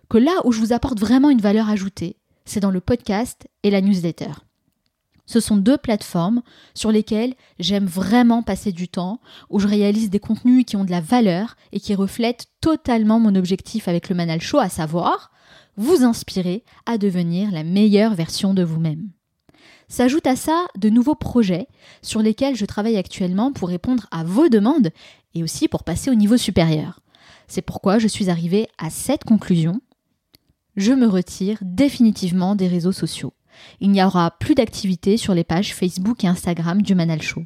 que 0.10 0.18
là 0.18 0.34
où 0.46 0.52
je 0.52 0.60
vous 0.60 0.74
apporte 0.74 1.00
vraiment 1.00 1.30
une 1.30 1.42
valeur 1.42 1.70
ajoutée, 1.70 2.18
c'est 2.46 2.60
dans 2.60 2.72
le 2.72 2.82
podcast 2.82 3.48
et 3.64 3.72
la 3.72 3.82
newsletter. 3.82 4.32
Ce 5.26 5.42
sont 5.42 5.58
deux 5.58 5.78
plateformes 5.78 6.42
sur 6.74 6.92
lesquelles 6.92 7.36
j'aime 7.60 7.86
vraiment 7.86 8.44
passer 8.44 8.72
du 8.72 8.88
temps, 8.88 9.20
où 9.50 9.60
je 9.60 9.68
réalise 9.68 10.10
des 10.10 10.22
contenus 10.22 10.64
qui 10.66 10.78
ont 10.78 10.86
de 10.86 10.92
la 10.92 11.02
valeur 11.02 11.58
et 11.74 11.82
qui 11.82 11.94
reflètent 11.96 12.48
totalement 12.62 13.20
mon 13.20 13.36
objectif 13.36 13.90
avec 13.90 14.08
le 14.08 14.16
Manal 14.16 14.40
Show, 14.40 14.60
à 14.60 14.70
savoir 14.70 15.32
vous 15.76 16.04
inspirer 16.04 16.64
à 16.86 16.98
devenir 16.98 17.52
la 17.52 17.64
meilleure 17.64 18.16
version 18.16 18.54
de 18.54 18.64
vous-même. 18.64 19.10
S'ajoute 19.90 20.28
à 20.28 20.36
ça 20.36 20.68
de 20.78 20.90
nouveaux 20.90 21.16
projets 21.16 21.68
sur 22.02 22.22
lesquels 22.22 22.56
je 22.56 22.66
travaille 22.66 22.98
actuellement 22.98 23.54
pour 23.54 23.70
répondre 23.70 24.08
à 24.12 24.24
vos 24.24 24.50
demandes 24.50 24.92
et 25.34 25.44
aussi 25.44 25.68
pour 25.68 25.84
passer 25.84 26.10
au 26.10 26.16
niveau 26.16 26.36
supérieur. 26.36 27.00
C'est 27.48 27.62
pourquoi 27.62 27.98
je 27.98 28.08
suis 28.08 28.30
arrivée 28.30 28.68
à 28.78 28.90
cette 28.90 29.24
conclusion. 29.24 29.82
Je 30.76 30.92
me 30.92 31.08
retire 31.08 31.58
définitivement 31.62 32.56
des 32.56 32.68
réseaux 32.68 32.92
sociaux. 32.92 33.34
Il 33.80 33.92
n'y 33.92 34.04
aura 34.04 34.32
plus 34.32 34.56
d'activité 34.56 35.16
sur 35.16 35.34
les 35.34 35.46
pages 35.46 35.74
Facebook 35.74 36.24
et 36.24 36.28
Instagram 36.28 36.82
du 36.82 36.94
Manal 36.94 37.22
Show. 37.22 37.44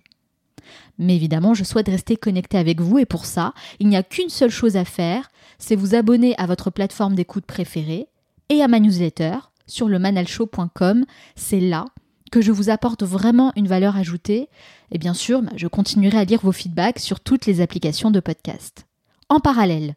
Mais 0.97 1.15
évidemment, 1.15 1.53
je 1.53 1.63
souhaite 1.63 1.87
rester 1.87 2.17
connecté 2.17 2.57
avec 2.57 2.81
vous 2.81 2.97
et 2.97 3.05
pour 3.05 3.25
ça, 3.25 3.53
il 3.79 3.87
n'y 3.87 3.95
a 3.95 4.03
qu'une 4.03 4.29
seule 4.29 4.49
chose 4.49 4.77
à 4.77 4.85
faire, 4.85 5.29
c'est 5.59 5.75
vous 5.75 5.95
abonner 5.95 6.35
à 6.37 6.47
votre 6.47 6.71
plateforme 6.71 7.15
d'écoute 7.15 7.45
préférée 7.45 8.07
et 8.49 8.61
à 8.61 8.67
ma 8.67 8.79
newsletter 8.79 9.37
sur 9.67 9.87
le 9.87 9.99
manalshow.com. 9.99 11.05
C'est 11.35 11.59
là 11.59 11.85
que 12.31 12.41
je 12.41 12.51
vous 12.51 12.69
apporte 12.69 13.03
vraiment 13.03 13.51
une 13.55 13.67
valeur 13.67 13.97
ajoutée. 13.97 14.49
Et 14.91 14.97
bien 14.97 15.13
sûr, 15.13 15.41
bah, 15.41 15.51
je 15.55 15.67
continuerai 15.67 16.17
à 16.17 16.23
lire 16.23 16.39
vos 16.41 16.51
feedbacks 16.51 16.99
sur 16.99 17.19
toutes 17.19 17.45
les 17.45 17.61
applications 17.61 18.09
de 18.09 18.19
podcast. 18.19 18.87
En 19.29 19.39
parallèle, 19.39 19.95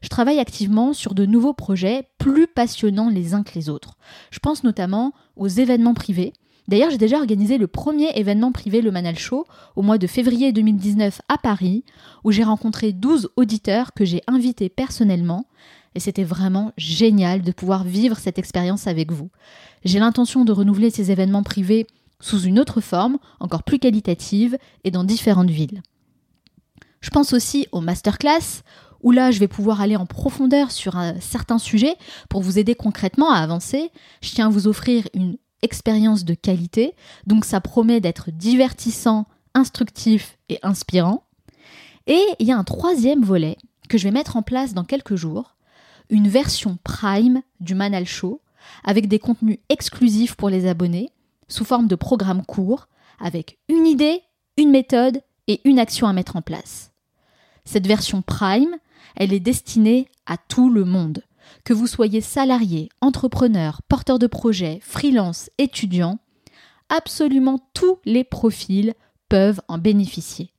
je 0.00 0.08
travaille 0.08 0.38
activement 0.38 0.92
sur 0.92 1.14
de 1.14 1.26
nouveaux 1.26 1.54
projets 1.54 2.08
plus 2.18 2.46
passionnants 2.46 3.08
les 3.08 3.34
uns 3.34 3.42
que 3.42 3.54
les 3.54 3.68
autres. 3.68 3.96
Je 4.30 4.38
pense 4.38 4.64
notamment 4.64 5.12
aux 5.36 5.48
événements 5.48 5.94
privés. 5.94 6.32
D'ailleurs, 6.68 6.90
j'ai 6.90 6.98
déjà 6.98 7.18
organisé 7.18 7.58
le 7.58 7.66
premier 7.66 8.10
événement 8.18 8.52
privé 8.52 8.80
Le 8.80 8.90
Manal 8.90 9.18
Show 9.18 9.46
au 9.76 9.82
mois 9.82 9.98
de 9.98 10.06
février 10.06 10.52
2019 10.52 11.20
à 11.28 11.36
Paris, 11.36 11.84
où 12.22 12.32
j'ai 12.32 12.44
rencontré 12.44 12.92
12 12.92 13.30
auditeurs 13.36 13.92
que 13.92 14.04
j'ai 14.04 14.22
invités 14.26 14.70
personnellement 14.70 15.46
et 15.94 16.00
c'était 16.00 16.24
vraiment 16.24 16.72
génial 16.76 17.42
de 17.42 17.52
pouvoir 17.52 17.84
vivre 17.84 18.18
cette 18.18 18.38
expérience 18.38 18.86
avec 18.86 19.12
vous. 19.12 19.30
J'ai 19.84 19.98
l'intention 19.98 20.44
de 20.44 20.52
renouveler 20.52 20.90
ces 20.90 21.10
événements 21.10 21.42
privés 21.42 21.86
sous 22.20 22.40
une 22.40 22.58
autre 22.58 22.80
forme, 22.80 23.18
encore 23.40 23.62
plus 23.62 23.78
qualitative 23.78 24.56
et 24.82 24.90
dans 24.90 25.04
différentes 25.04 25.50
villes. 25.50 25.82
Je 27.00 27.10
pense 27.10 27.32
aussi 27.32 27.66
aux 27.70 27.80
masterclass 27.80 28.62
où 29.02 29.10
là 29.10 29.30
je 29.30 29.38
vais 29.38 29.48
pouvoir 29.48 29.82
aller 29.82 29.96
en 29.96 30.06
profondeur 30.06 30.70
sur 30.70 30.96
un 30.96 31.20
certain 31.20 31.58
sujet 31.58 31.94
pour 32.30 32.40
vous 32.40 32.58
aider 32.58 32.74
concrètement 32.74 33.30
à 33.30 33.38
avancer. 33.38 33.90
Je 34.22 34.30
tiens 34.30 34.46
à 34.46 34.50
vous 34.50 34.66
offrir 34.66 35.06
une 35.12 35.36
expérience 35.62 36.24
de 36.24 36.34
qualité, 36.34 36.94
donc 37.26 37.44
ça 37.44 37.60
promet 37.60 38.00
d'être 38.00 38.30
divertissant, 38.30 39.26
instructif 39.54 40.38
et 40.48 40.58
inspirant. 40.62 41.24
Et 42.06 42.22
il 42.38 42.46
y 42.46 42.52
a 42.52 42.58
un 42.58 42.64
troisième 42.64 43.22
volet 43.22 43.56
que 43.88 43.98
je 43.98 44.04
vais 44.04 44.10
mettre 44.10 44.36
en 44.36 44.42
place 44.42 44.74
dans 44.74 44.84
quelques 44.84 45.14
jours, 45.14 45.56
une 46.10 46.28
version 46.28 46.78
Prime 46.82 47.42
du 47.60 47.74
Manal 47.74 48.06
Show 48.06 48.40
avec 48.82 49.08
des 49.08 49.18
contenus 49.18 49.58
exclusifs 49.68 50.34
pour 50.36 50.48
les 50.48 50.66
abonnés 50.66 51.10
sous 51.48 51.64
forme 51.64 51.88
de 51.88 51.96
programmes 51.96 52.44
courts 52.44 52.88
avec 53.18 53.58
une 53.68 53.86
idée, 53.86 54.22
une 54.56 54.70
méthode 54.70 55.20
et 55.46 55.60
une 55.64 55.78
action 55.78 56.06
à 56.06 56.12
mettre 56.12 56.36
en 56.36 56.42
place. 56.42 56.92
Cette 57.64 57.86
version 57.86 58.22
Prime, 58.22 58.76
elle 59.16 59.32
est 59.32 59.40
destinée 59.40 60.08
à 60.26 60.36
tout 60.36 60.70
le 60.70 60.84
monde. 60.84 61.22
Que 61.64 61.72
vous 61.72 61.86
soyez 61.86 62.20
salarié, 62.20 62.88
entrepreneur, 63.00 63.82
porteur 63.88 64.18
de 64.18 64.26
projet, 64.26 64.80
freelance, 64.82 65.50
étudiant, 65.58 66.18
absolument 66.88 67.60
tous 67.74 67.98
les 68.04 68.24
profils 68.24 68.94
peuvent 69.28 69.60
en 69.68 69.78
bénéficier. 69.78 70.52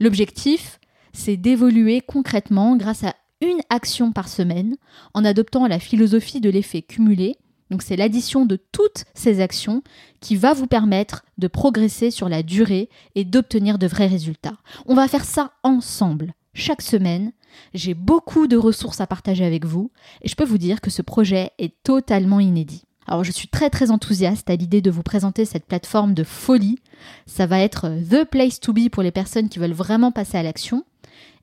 L'objectif, 0.00 0.80
c'est 1.12 1.36
d'évoluer 1.36 2.00
concrètement 2.00 2.76
grâce 2.76 3.04
à 3.04 3.14
une 3.42 3.60
action 3.70 4.12
par 4.12 4.28
semaine 4.28 4.76
en 5.14 5.24
adoptant 5.24 5.66
la 5.66 5.78
philosophie 5.78 6.40
de 6.40 6.50
l'effet 6.50 6.82
cumulé. 6.82 7.36
Donc 7.70 7.82
c'est 7.82 7.96
l'addition 7.96 8.46
de 8.46 8.58
toutes 8.70 9.04
ces 9.14 9.40
actions 9.40 9.82
qui 10.20 10.36
va 10.36 10.52
vous 10.52 10.66
permettre 10.66 11.24
de 11.38 11.48
progresser 11.48 12.10
sur 12.10 12.28
la 12.28 12.42
durée 12.42 12.88
et 13.14 13.24
d'obtenir 13.24 13.78
de 13.78 13.86
vrais 13.86 14.06
résultats. 14.06 14.56
On 14.86 14.94
va 14.94 15.08
faire 15.08 15.24
ça 15.24 15.52
ensemble, 15.62 16.34
chaque 16.54 16.82
semaine. 16.82 17.32
J'ai 17.74 17.94
beaucoup 17.94 18.46
de 18.46 18.56
ressources 18.56 19.00
à 19.00 19.06
partager 19.06 19.44
avec 19.44 19.64
vous 19.64 19.90
et 20.20 20.28
je 20.28 20.36
peux 20.36 20.44
vous 20.44 20.58
dire 20.58 20.80
que 20.80 20.90
ce 20.90 21.02
projet 21.02 21.50
est 21.58 21.74
totalement 21.82 22.40
inédit. 22.40 22.84
Alors 23.06 23.24
je 23.24 23.32
suis 23.32 23.48
très 23.48 23.70
très 23.70 23.90
enthousiaste 23.90 24.48
à 24.48 24.56
l'idée 24.56 24.80
de 24.80 24.90
vous 24.90 25.02
présenter 25.02 25.44
cette 25.44 25.66
plateforme 25.66 26.14
de 26.14 26.24
folie. 26.24 26.78
Ça 27.26 27.46
va 27.46 27.58
être 27.58 27.88
the 28.08 28.24
place 28.24 28.60
to 28.60 28.72
be 28.72 28.88
pour 28.90 29.02
les 29.02 29.10
personnes 29.10 29.48
qui 29.48 29.58
veulent 29.58 29.72
vraiment 29.72 30.12
passer 30.12 30.38
à 30.38 30.42
l'action 30.42 30.84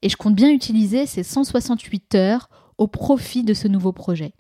et 0.02 0.10
je 0.10 0.18
compte 0.18 0.36
bien 0.36 0.50
utiliser 0.50 1.06
ces 1.06 1.24
168 1.24 2.16
heures 2.16 2.50
au 2.78 2.88
profit 2.88 3.44
de 3.44 3.54
ce 3.54 3.68
nouveau 3.68 3.92
projet. 3.92 4.34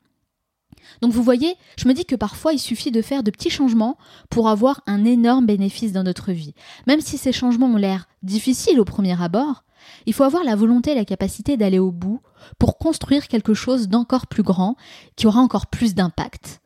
Donc 1.01 1.11
vous 1.11 1.23
voyez, 1.23 1.55
je 1.77 1.87
me 1.87 1.93
dis 1.93 2.05
que 2.05 2.15
parfois 2.15 2.53
il 2.53 2.59
suffit 2.59 2.91
de 2.91 3.01
faire 3.01 3.23
de 3.23 3.31
petits 3.31 3.49
changements 3.49 3.97
pour 4.29 4.49
avoir 4.49 4.81
un 4.87 5.05
énorme 5.05 5.45
bénéfice 5.45 5.91
dans 5.91 6.03
notre 6.03 6.31
vie. 6.31 6.53
Même 6.87 7.01
si 7.01 7.17
ces 7.17 7.31
changements 7.31 7.67
ont 7.67 7.77
l'air 7.77 8.07
difficiles 8.23 8.79
au 8.79 8.85
premier 8.85 9.21
abord, 9.21 9.63
il 10.05 10.13
faut 10.13 10.23
avoir 10.23 10.43
la 10.43 10.55
volonté 10.55 10.91
et 10.91 10.95
la 10.95 11.05
capacité 11.05 11.57
d'aller 11.57 11.79
au 11.79 11.91
bout 11.91 12.21
pour 12.57 12.77
construire 12.77 13.27
quelque 13.27 13.53
chose 13.53 13.87
d'encore 13.87 14.27
plus 14.27 14.43
grand 14.43 14.75
qui 15.15 15.27
aura 15.27 15.39
encore 15.39 15.67
plus 15.67 15.95
d'impact. 15.95 16.61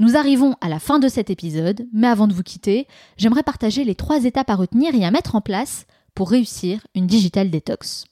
Nous 0.00 0.16
arrivons 0.16 0.56
à 0.60 0.68
la 0.68 0.80
fin 0.80 0.98
de 0.98 1.06
cet 1.06 1.30
épisode, 1.30 1.86
mais 1.92 2.08
avant 2.08 2.26
de 2.26 2.34
vous 2.34 2.42
quitter, 2.42 2.88
j'aimerais 3.16 3.44
partager 3.44 3.84
les 3.84 3.94
trois 3.94 4.24
étapes 4.24 4.50
à 4.50 4.56
retenir 4.56 4.92
et 4.94 5.04
à 5.04 5.12
mettre 5.12 5.36
en 5.36 5.40
place 5.40 5.86
pour 6.14 6.30
réussir 6.30 6.86
une 6.94 7.06
digital 7.06 7.50
detox. 7.50 8.04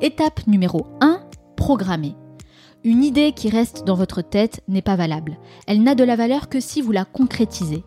Étape 0.00 0.46
numéro 0.46 0.86
1, 1.00 1.20
programmer. 1.56 2.14
Une 2.82 3.04
idée 3.04 3.32
qui 3.32 3.50
reste 3.50 3.84
dans 3.84 3.94
votre 3.94 4.22
tête 4.22 4.62
n'est 4.66 4.82
pas 4.82 4.96
valable. 4.96 5.38
Elle 5.66 5.82
n'a 5.82 5.94
de 5.94 6.02
la 6.02 6.16
valeur 6.16 6.48
que 6.48 6.58
si 6.58 6.80
vous 6.80 6.92
la 6.92 7.04
concrétisez. 7.04 7.84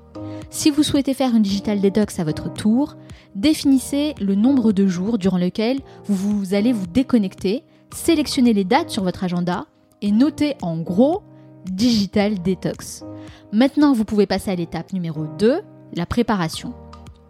Si 0.49 0.69
vous 0.69 0.83
souhaitez 0.83 1.13
faire 1.13 1.35
une 1.35 1.41
digital 1.41 1.81
detox 1.81 2.19
à 2.19 2.23
votre 2.23 2.53
tour, 2.53 2.95
définissez 3.35 4.13
le 4.21 4.35
nombre 4.35 4.71
de 4.71 4.85
jours 4.85 5.17
durant 5.17 5.37
lesquels 5.37 5.81
vous, 6.05 6.53
allez 6.53 6.71
vous 6.71 6.87
déconnecter, 6.87 7.63
sélectionnez 7.93 8.53
les 8.53 8.63
dates 8.63 8.91
sur 8.91 9.03
votre 9.03 9.23
agenda 9.23 9.65
et 10.01 10.11
notez 10.11 10.55
en 10.61 10.77
gros 10.77 11.23
digital 11.65 12.41
detox. 12.41 13.03
Maintenant, 13.51 13.93
vous 13.93 14.05
pouvez 14.05 14.27
passer 14.27 14.51
à 14.51 14.55
l'étape 14.55 14.93
numéro 14.93 15.25
2, 15.39 15.61
la 15.95 16.05
préparation. 16.05 16.73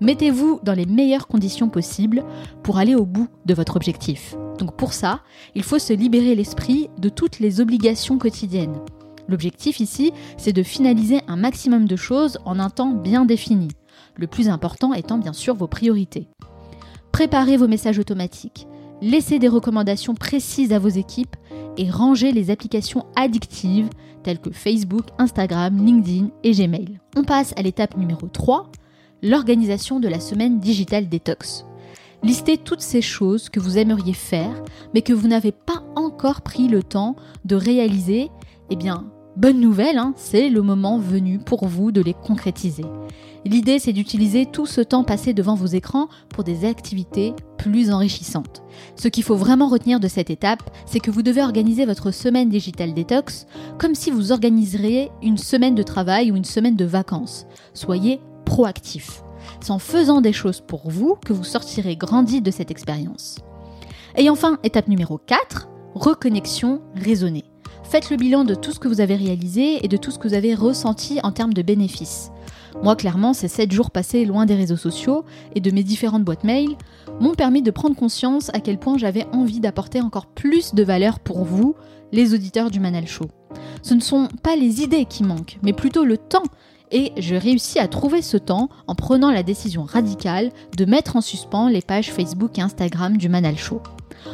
Mettez-vous 0.04 0.60
dans 0.64 0.74
les 0.74 0.86
meilleures 0.86 1.28
conditions 1.28 1.70
possibles 1.70 2.26
pour 2.62 2.78
aller 2.78 2.94
au 2.94 3.06
bout 3.06 3.30
de 3.46 3.54
votre 3.54 3.78
objectif. 3.78 4.36
Donc 4.60 4.76
pour 4.76 4.92
ça, 4.92 5.22
il 5.56 5.64
faut 5.64 5.80
se 5.80 5.94
libérer 5.94 6.36
l'esprit 6.36 6.90
de 6.98 7.08
toutes 7.08 7.40
les 7.40 7.62
obligations 7.62 8.18
quotidiennes. 8.18 8.82
L'objectif 9.30 9.80
ici, 9.80 10.12
c'est 10.36 10.52
de 10.52 10.62
finaliser 10.62 11.22
un 11.30 11.38
maximum 11.38 11.88
de 11.88 11.96
choses 11.96 12.38
en 12.44 12.60
un 12.60 12.70
temps 12.70 12.92
bien 12.92 13.24
défini. 13.24 13.70
Le 14.18 14.28
plus 14.28 14.50
important 14.50 14.94
étant 14.94 15.18
bien 15.18 15.32
sûr 15.32 15.56
vos 15.56 15.68
priorités. 15.68 16.28
Préparez 17.14 17.56
vos 17.56 17.70
messages 17.70 18.00
automatiques, 18.00 18.68
laissez 19.02 19.40
des 19.40 19.48
recommandations 19.48 20.16
précises 20.16 20.74
à 20.74 20.80
vos 20.80 20.90
équipes 20.90 21.38
et 21.78 21.90
rangez 21.90 22.34
les 22.34 22.52
applications 22.52 23.06
addictives 23.16 23.90
telles 24.22 24.42
que 24.42 24.52
Facebook, 24.52 25.06
Instagram, 25.18 25.78
LinkedIn 25.78 26.28
et 26.44 26.52
Gmail. 26.52 27.00
On 27.16 27.24
passe 27.24 27.54
à 27.56 27.62
l'étape 27.62 27.96
numéro 27.96 28.28
3, 28.28 28.70
l'organisation 29.24 30.02
de 30.02 30.10
la 30.10 30.20
semaine 30.20 30.60
Digital 30.60 31.08
Detox. 31.08 31.66
Listez 32.24 32.58
toutes 32.58 32.82
ces 32.82 33.02
choses 33.02 33.50
que 33.50 33.60
vous 33.62 33.78
aimeriez 33.78 34.14
faire, 34.14 34.64
mais 34.94 35.02
que 35.02 35.14
vous 35.14 35.30
n'avez 35.30 35.54
pas 35.54 35.84
encore 35.96 36.42
pris 36.42 36.68
le 36.68 36.84
temps 36.84 37.16
de 37.46 37.56
réaliser. 37.56 38.30
Eh 38.70 38.76
bien, 38.76 39.06
bonne 39.38 39.62
nouvelle, 39.62 39.98
hein, 39.98 40.14
c'est 40.18 40.50
le 40.50 40.62
moment 40.62 41.00
venu 41.00 41.40
pour 41.40 41.66
vous 41.68 41.92
de 41.92 42.02
les 42.02 42.14
concrétiser. 42.14 42.86
L'idée, 43.46 43.80
c'est 43.80 43.94
d'utiliser 43.94 44.46
tout 44.46 44.66
ce 44.66 44.82
temps 44.82 45.04
passé 45.04 45.34
devant 45.34 45.56
vos 45.56 45.68
écrans 45.68 46.08
pour 46.30 46.44
des 46.44 46.66
activités 46.66 47.34
plus 47.58 47.92
enrichissantes. 47.92 48.64
Ce 48.96 49.08
qu'il 49.08 49.24
faut 49.24 49.36
vraiment 49.36 49.68
retenir 49.68 50.00
de 50.00 50.08
cette 50.08 50.30
étape, 50.30 50.70
c'est 50.86 51.00
que 51.00 51.12
vous 51.12 51.24
devez 51.24 51.42
organiser 51.42 51.86
votre 51.86 52.12
semaine 52.12 52.50
Digital 52.50 52.94
Detox 52.94 53.48
comme 53.80 53.96
si 53.96 54.12
vous 54.12 54.34
organiseriez 54.34 55.12
une 55.22 55.38
semaine 55.38 55.76
de 55.76 55.84
travail 55.84 56.32
ou 56.32 56.36
une 56.36 56.46
semaine 56.46 56.78
de 56.78 56.86
vacances. 56.86 57.46
Soyez 57.74 58.20
proactif. 58.46 59.24
C'est 59.62 59.72
en 59.72 59.80
faisant 59.80 60.22
des 60.22 60.34
choses 60.34 60.62
pour 60.62 60.90
vous 60.90 61.16
que 61.26 61.34
vous 61.34 61.44
sortirez 61.44 61.96
grandi 61.96 62.42
de 62.42 62.52
cette 62.52 62.72
expérience. 62.72 63.40
Et 64.16 64.30
enfin, 64.30 64.60
étape 64.64 64.88
numéro 64.88 65.18
4, 65.18 65.70
reconnexion 65.96 66.82
raisonnée. 66.96 67.46
Faites 67.84 68.10
le 68.10 68.18
bilan 68.18 68.44
de 68.44 68.56
tout 68.56 68.72
ce 68.72 68.80
que 68.80 68.88
vous 68.88 69.02
avez 69.02 69.16
réalisé 69.16 69.84
et 69.86 69.88
de 69.88 69.98
tout 69.98 70.12
ce 70.12 70.18
que 70.18 70.28
vous 70.28 70.34
avez 70.34 70.56
ressenti 70.56 71.20
en 71.24 71.32
termes 71.32 71.54
de 71.54 71.62
bénéfices. 71.62 72.32
Moi, 72.82 72.96
clairement, 72.96 73.34
ces 73.34 73.48
7 73.48 73.72
jours 73.72 73.92
passés 73.92 74.26
loin 74.26 74.46
des 74.46 74.56
réseaux 74.56 74.78
sociaux 74.78 75.26
et 75.54 75.60
de 75.62 75.72
mes 75.72 75.84
différentes 75.84 76.24
boîtes 76.24 76.44
mail 76.44 76.76
m'ont 77.20 77.36
permis 77.36 77.62
de 77.62 77.72
prendre 77.72 77.96
conscience 77.96 78.50
à 78.54 78.60
quel 78.60 78.80
point 78.80 78.98
j'avais 78.98 79.28
envie 79.32 79.60
d'apporter 79.60 80.02
encore 80.02 80.26
plus 80.26 80.74
de 80.74 80.84
valeur 80.84 81.20
pour 81.20 81.44
vous, 81.44 81.76
les 82.12 82.34
auditeurs 82.34 82.72
du 82.72 82.80
Manal 82.80 83.08
Show. 83.08 83.26
Ce 83.84 83.94
ne 83.94 84.00
sont 84.00 84.28
pas 84.42 84.56
les 84.56 84.82
idées 84.82 85.06
qui 85.06 85.24
manquent, 85.24 85.60
mais 85.62 85.74
plutôt 85.74 86.04
le 86.04 86.18
temps 86.18 86.44
et 86.94 87.12
je 87.18 87.36
réussis 87.36 87.80
à 87.80 87.90
trouver 87.90 88.22
ce 88.22 88.38
temps 88.38 88.70
en 88.88 88.96
prenant 88.96 89.32
la 89.32 89.44
décision 89.44 89.84
radicale 89.84 90.52
de 90.78 90.86
mettre 90.86 91.18
en 91.18 91.22
suspens 91.22 91.68
les 91.68 91.82
pages 91.82 92.12
Facebook 92.12 92.58
et 92.58 92.62
Instagram 92.62 93.18
du 93.18 93.28
Manal 93.28 93.58
Show. 93.58 93.82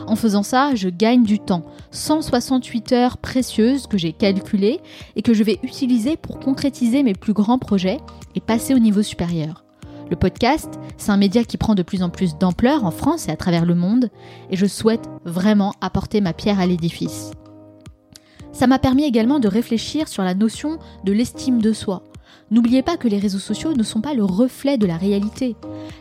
En 0.05 0.15
faisant 0.15 0.43
ça, 0.43 0.75
je 0.75 0.89
gagne 0.89 1.23
du 1.23 1.39
temps, 1.39 1.63
168 1.91 2.91
heures 2.91 3.17
précieuses 3.17 3.87
que 3.87 3.97
j'ai 3.97 4.13
calculées 4.13 4.81
et 5.15 5.21
que 5.21 5.33
je 5.33 5.43
vais 5.43 5.59
utiliser 5.63 6.17
pour 6.17 6.39
concrétiser 6.39 7.01
mes 7.01 7.13
plus 7.13 7.33
grands 7.33 7.57
projets 7.57 7.97
et 8.35 8.41
passer 8.41 8.75
au 8.75 8.79
niveau 8.79 9.01
supérieur. 9.01 9.63
Le 10.09 10.15
podcast, 10.15 10.79
c'est 10.97 11.11
un 11.11 11.17
média 11.17 11.43
qui 11.43 11.57
prend 11.57 11.75
de 11.75 11.83
plus 11.83 12.03
en 12.03 12.09
plus 12.09 12.37
d'ampleur 12.37 12.83
en 12.83 12.91
France 12.91 13.27
et 13.27 13.31
à 13.31 13.37
travers 13.37 13.65
le 13.65 13.75
monde, 13.75 14.09
et 14.49 14.57
je 14.57 14.65
souhaite 14.65 15.07
vraiment 15.23 15.73
apporter 15.81 16.19
ma 16.19 16.33
pierre 16.33 16.59
à 16.59 16.65
l'édifice. 16.65 17.31
Ça 18.51 18.67
m'a 18.67 18.79
permis 18.79 19.03
également 19.05 19.39
de 19.39 19.47
réfléchir 19.47 20.07
sur 20.07 20.23
la 20.23 20.33
notion 20.33 20.79
de 21.03 21.13
l'estime 21.13 21.61
de 21.61 21.73
soi, 21.73 22.03
N'oubliez 22.51 22.81
pas 22.81 22.97
que 22.97 23.07
les 23.07 23.19
réseaux 23.19 23.39
sociaux 23.39 23.73
ne 23.73 23.83
sont 23.83 24.01
pas 24.01 24.13
le 24.13 24.23
reflet 24.23 24.77
de 24.77 24.87
la 24.87 24.97
réalité. 24.97 25.55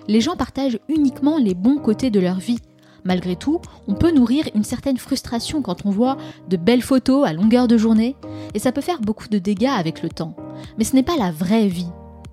Les 0.06 0.20
gens 0.20 0.36
partagent 0.36 0.78
uniquement 0.88 1.38
les 1.38 1.54
bons 1.54 1.78
côtés 1.78 2.10
de 2.10 2.20
leur 2.20 2.38
vie. 2.38 2.60
Malgré 3.04 3.36
tout, 3.36 3.60
on 3.86 3.94
peut 3.94 4.10
nourrir 4.10 4.44
une 4.54 4.64
certaine 4.64 4.98
frustration 4.98 5.62
quand 5.62 5.86
on 5.86 5.90
voit 5.90 6.16
de 6.48 6.56
belles 6.56 6.82
photos 6.82 7.26
à 7.26 7.32
longueur 7.32 7.68
de 7.68 7.78
journée, 7.78 8.16
et 8.54 8.58
ça 8.58 8.72
peut 8.72 8.80
faire 8.80 9.00
beaucoup 9.00 9.28
de 9.28 9.38
dégâts 9.38 9.70
avec 9.76 10.02
le 10.02 10.08
temps. 10.08 10.34
Mais 10.76 10.84
ce 10.84 10.94
n'est 10.94 11.02
pas 11.02 11.16
la 11.16 11.30
vraie 11.30 11.68
vie. 11.68 11.88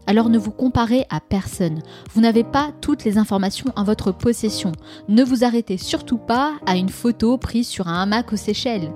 Alors 0.08 0.29
ne 0.29 0.38
vous 0.38 0.51
comparez 0.51 1.05
à 1.10 1.19
personne. 1.19 1.81
Vous 2.13 2.21
n'avez 2.21 2.43
pas 2.43 2.71
toutes 2.79 3.03
les 3.05 3.17
informations 3.17 3.71
en 3.75 3.84
votre 3.84 4.12
possession. 4.12 4.71
Ne 5.08 5.23
vous 5.23 5.43
arrêtez 5.43 5.77
surtout 5.77 6.17
pas 6.17 6.53
à 6.65 6.75
une 6.75 6.89
photo 6.89 7.38
prise 7.38 7.67
sur 7.67 7.88
un 7.88 8.01
hamac 8.01 8.31
aux 8.31 8.38
Seychelles. 8.38 8.91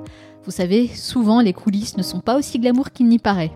Vous 0.45 0.51
savez, 0.51 0.87
souvent 0.87 1.41
les 1.41 1.53
coulisses 1.53 1.97
ne 1.97 2.03
sont 2.03 2.19
pas 2.19 2.37
aussi 2.37 2.59
glamour 2.59 2.91
qu'il 2.91 3.07
n'y 3.07 3.19
paraît. 3.19 3.51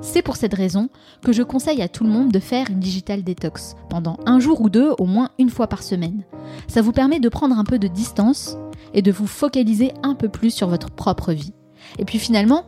C'est 0.00 0.22
pour 0.22 0.36
cette 0.36 0.54
raison 0.54 0.88
que 1.22 1.32
je 1.32 1.42
conseille 1.42 1.82
à 1.82 1.88
tout 1.88 2.04
le 2.04 2.10
monde 2.10 2.32
de 2.32 2.38
faire 2.38 2.70
une 2.70 2.80
digital 2.80 3.22
detox 3.22 3.74
pendant 3.88 4.18
un 4.26 4.40
jour 4.40 4.60
ou 4.60 4.68
deux, 4.68 4.92
au 4.98 5.06
moins 5.06 5.30
une 5.38 5.50
fois 5.50 5.66
par 5.66 5.82
semaine. 5.82 6.24
Ça 6.68 6.82
vous 6.82 6.92
permet 6.92 7.20
de 7.20 7.28
prendre 7.28 7.58
un 7.58 7.64
peu 7.64 7.78
de 7.78 7.88
distance 7.88 8.56
et 8.94 9.02
de 9.02 9.12
vous 9.12 9.26
focaliser 9.26 9.92
un 10.02 10.14
peu 10.14 10.28
plus 10.28 10.50
sur 10.50 10.68
votre 10.68 10.90
propre 10.90 11.32
vie. 11.32 11.52
Et 11.98 12.04
puis 12.04 12.18
finalement, 12.18 12.64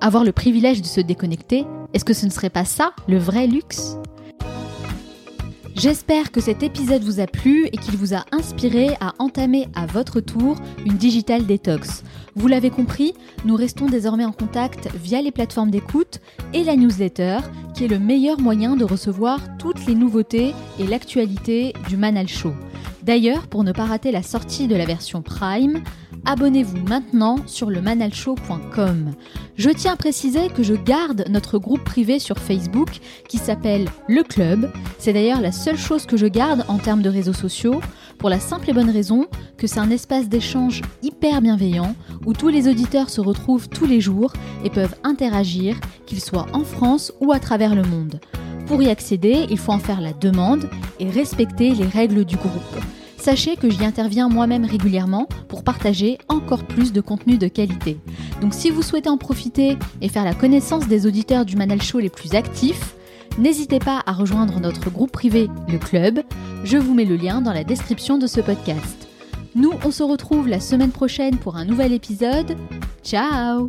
avoir 0.00 0.24
le 0.24 0.32
privilège 0.32 0.82
de 0.82 0.86
se 0.86 1.00
déconnecter, 1.00 1.64
est-ce 1.92 2.04
que 2.04 2.14
ce 2.14 2.26
ne 2.26 2.30
serait 2.30 2.50
pas 2.50 2.64
ça 2.64 2.92
le 3.08 3.18
vrai 3.18 3.46
luxe? 3.46 3.96
J'espère 5.78 6.32
que 6.32 6.40
cet 6.40 6.62
épisode 6.62 7.02
vous 7.02 7.20
a 7.20 7.26
plu 7.26 7.66
et 7.66 7.76
qu'il 7.76 7.98
vous 7.98 8.14
a 8.14 8.24
inspiré 8.32 8.96
à 8.98 9.12
entamer 9.18 9.68
à 9.74 9.84
votre 9.84 10.20
tour 10.20 10.56
une 10.86 10.96
digital 10.96 11.44
détox. 11.44 12.02
Vous 12.34 12.48
l'avez 12.48 12.70
compris, 12.70 13.12
nous 13.44 13.56
restons 13.56 13.84
désormais 13.84 14.24
en 14.24 14.32
contact 14.32 14.88
via 14.94 15.20
les 15.20 15.32
plateformes 15.32 15.70
d'écoute 15.70 16.20
et 16.54 16.64
la 16.64 16.76
newsletter, 16.76 17.40
qui 17.74 17.84
est 17.84 17.88
le 17.88 17.98
meilleur 17.98 18.40
moyen 18.40 18.74
de 18.74 18.84
recevoir 18.84 19.38
toutes 19.58 19.84
les 19.84 19.94
nouveautés 19.94 20.54
et 20.78 20.86
l'actualité 20.86 21.74
du 21.90 21.98
Manal 21.98 22.26
Show. 22.26 22.54
D'ailleurs, 23.02 23.46
pour 23.46 23.64
ne 23.64 23.72
pas 23.72 23.84
rater 23.84 24.10
la 24.10 24.22
sortie 24.22 24.66
de 24.66 24.74
la 24.74 24.84
version 24.84 25.22
Prime, 25.22 25.82
abonnez-vous 26.24 26.78
maintenant 26.88 27.36
sur 27.46 27.70
le 27.70 27.80
manalshow.com. 27.80 29.12
Je 29.56 29.70
tiens 29.70 29.92
à 29.92 29.96
préciser 29.96 30.48
que 30.48 30.62
je 30.62 30.74
garde 30.74 31.24
notre 31.28 31.58
groupe 31.58 31.84
privé 31.84 32.18
sur 32.18 32.38
Facebook 32.38 32.88
qui 33.28 33.38
s'appelle 33.38 33.88
Le 34.08 34.22
Club. 34.22 34.70
C'est 34.98 35.12
d'ailleurs 35.12 35.40
la 35.40 35.52
seule 35.52 35.78
chose 35.78 36.06
que 36.06 36.16
je 36.16 36.26
garde 36.26 36.64
en 36.68 36.78
termes 36.78 37.02
de 37.02 37.08
réseaux 37.08 37.32
sociaux 37.32 37.80
pour 38.18 38.28
la 38.28 38.40
simple 38.40 38.70
et 38.70 38.72
bonne 38.72 38.90
raison 38.90 39.26
que 39.56 39.66
c'est 39.66 39.80
un 39.80 39.90
espace 39.90 40.28
d'échange 40.28 40.82
hyper 41.02 41.40
bienveillant 41.40 41.94
où 42.24 42.32
tous 42.32 42.48
les 42.48 42.68
auditeurs 42.68 43.10
se 43.10 43.20
retrouvent 43.20 43.68
tous 43.68 43.86
les 43.86 44.00
jours 44.00 44.32
et 44.64 44.70
peuvent 44.70 44.96
interagir, 45.04 45.78
qu'ils 46.06 46.20
soient 46.20 46.46
en 46.52 46.64
France 46.64 47.12
ou 47.20 47.32
à 47.32 47.38
travers 47.38 47.74
le 47.74 47.82
monde. 47.82 48.20
Pour 48.66 48.82
y 48.82 48.90
accéder, 48.90 49.46
il 49.50 49.58
faut 49.58 49.72
en 49.72 49.78
faire 49.78 50.00
la 50.00 50.12
demande 50.12 50.68
et 50.98 51.08
respecter 51.08 51.74
les 51.74 51.86
règles 51.86 52.24
du 52.24 52.36
groupe 52.36 52.76
sachez 53.26 53.56
que 53.56 53.68
j'y 53.68 53.84
interviens 53.84 54.28
moi-même 54.28 54.64
régulièrement 54.64 55.26
pour 55.48 55.64
partager 55.64 56.16
encore 56.28 56.62
plus 56.62 56.92
de 56.92 57.00
contenu 57.00 57.38
de 57.38 57.48
qualité. 57.48 57.98
Donc 58.40 58.54
si 58.54 58.70
vous 58.70 58.82
souhaitez 58.82 59.08
en 59.08 59.16
profiter 59.16 59.76
et 60.00 60.08
faire 60.08 60.24
la 60.24 60.32
connaissance 60.32 60.86
des 60.86 61.08
auditeurs 61.08 61.44
du 61.44 61.56
Manal 61.56 61.82
Show 61.82 61.98
les 61.98 62.08
plus 62.08 62.34
actifs, 62.34 62.94
n'hésitez 63.36 63.80
pas 63.80 64.00
à 64.06 64.12
rejoindre 64.12 64.60
notre 64.60 64.90
groupe 64.90 65.10
privé, 65.10 65.48
le 65.68 65.78
club. 65.78 66.20
Je 66.62 66.76
vous 66.76 66.94
mets 66.94 67.04
le 67.04 67.16
lien 67.16 67.40
dans 67.40 67.52
la 67.52 67.64
description 67.64 68.16
de 68.16 68.28
ce 68.28 68.40
podcast. 68.40 69.08
Nous, 69.56 69.72
on 69.84 69.90
se 69.90 70.04
retrouve 70.04 70.46
la 70.46 70.60
semaine 70.60 70.92
prochaine 70.92 71.36
pour 71.36 71.56
un 71.56 71.64
nouvel 71.64 71.92
épisode. 71.92 72.56
Ciao 73.02 73.68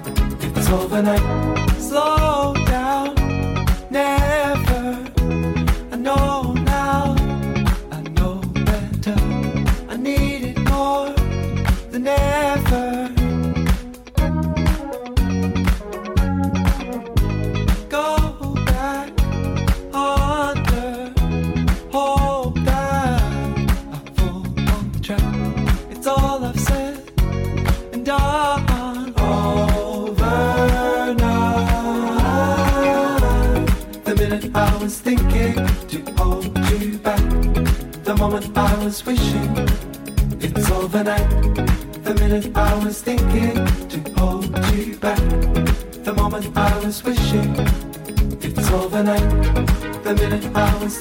overnight. 0.71 1.21
Slow 1.79 2.53
down 2.65 3.15
never. 3.89 4.97
I 5.91 5.95
know 5.97 6.40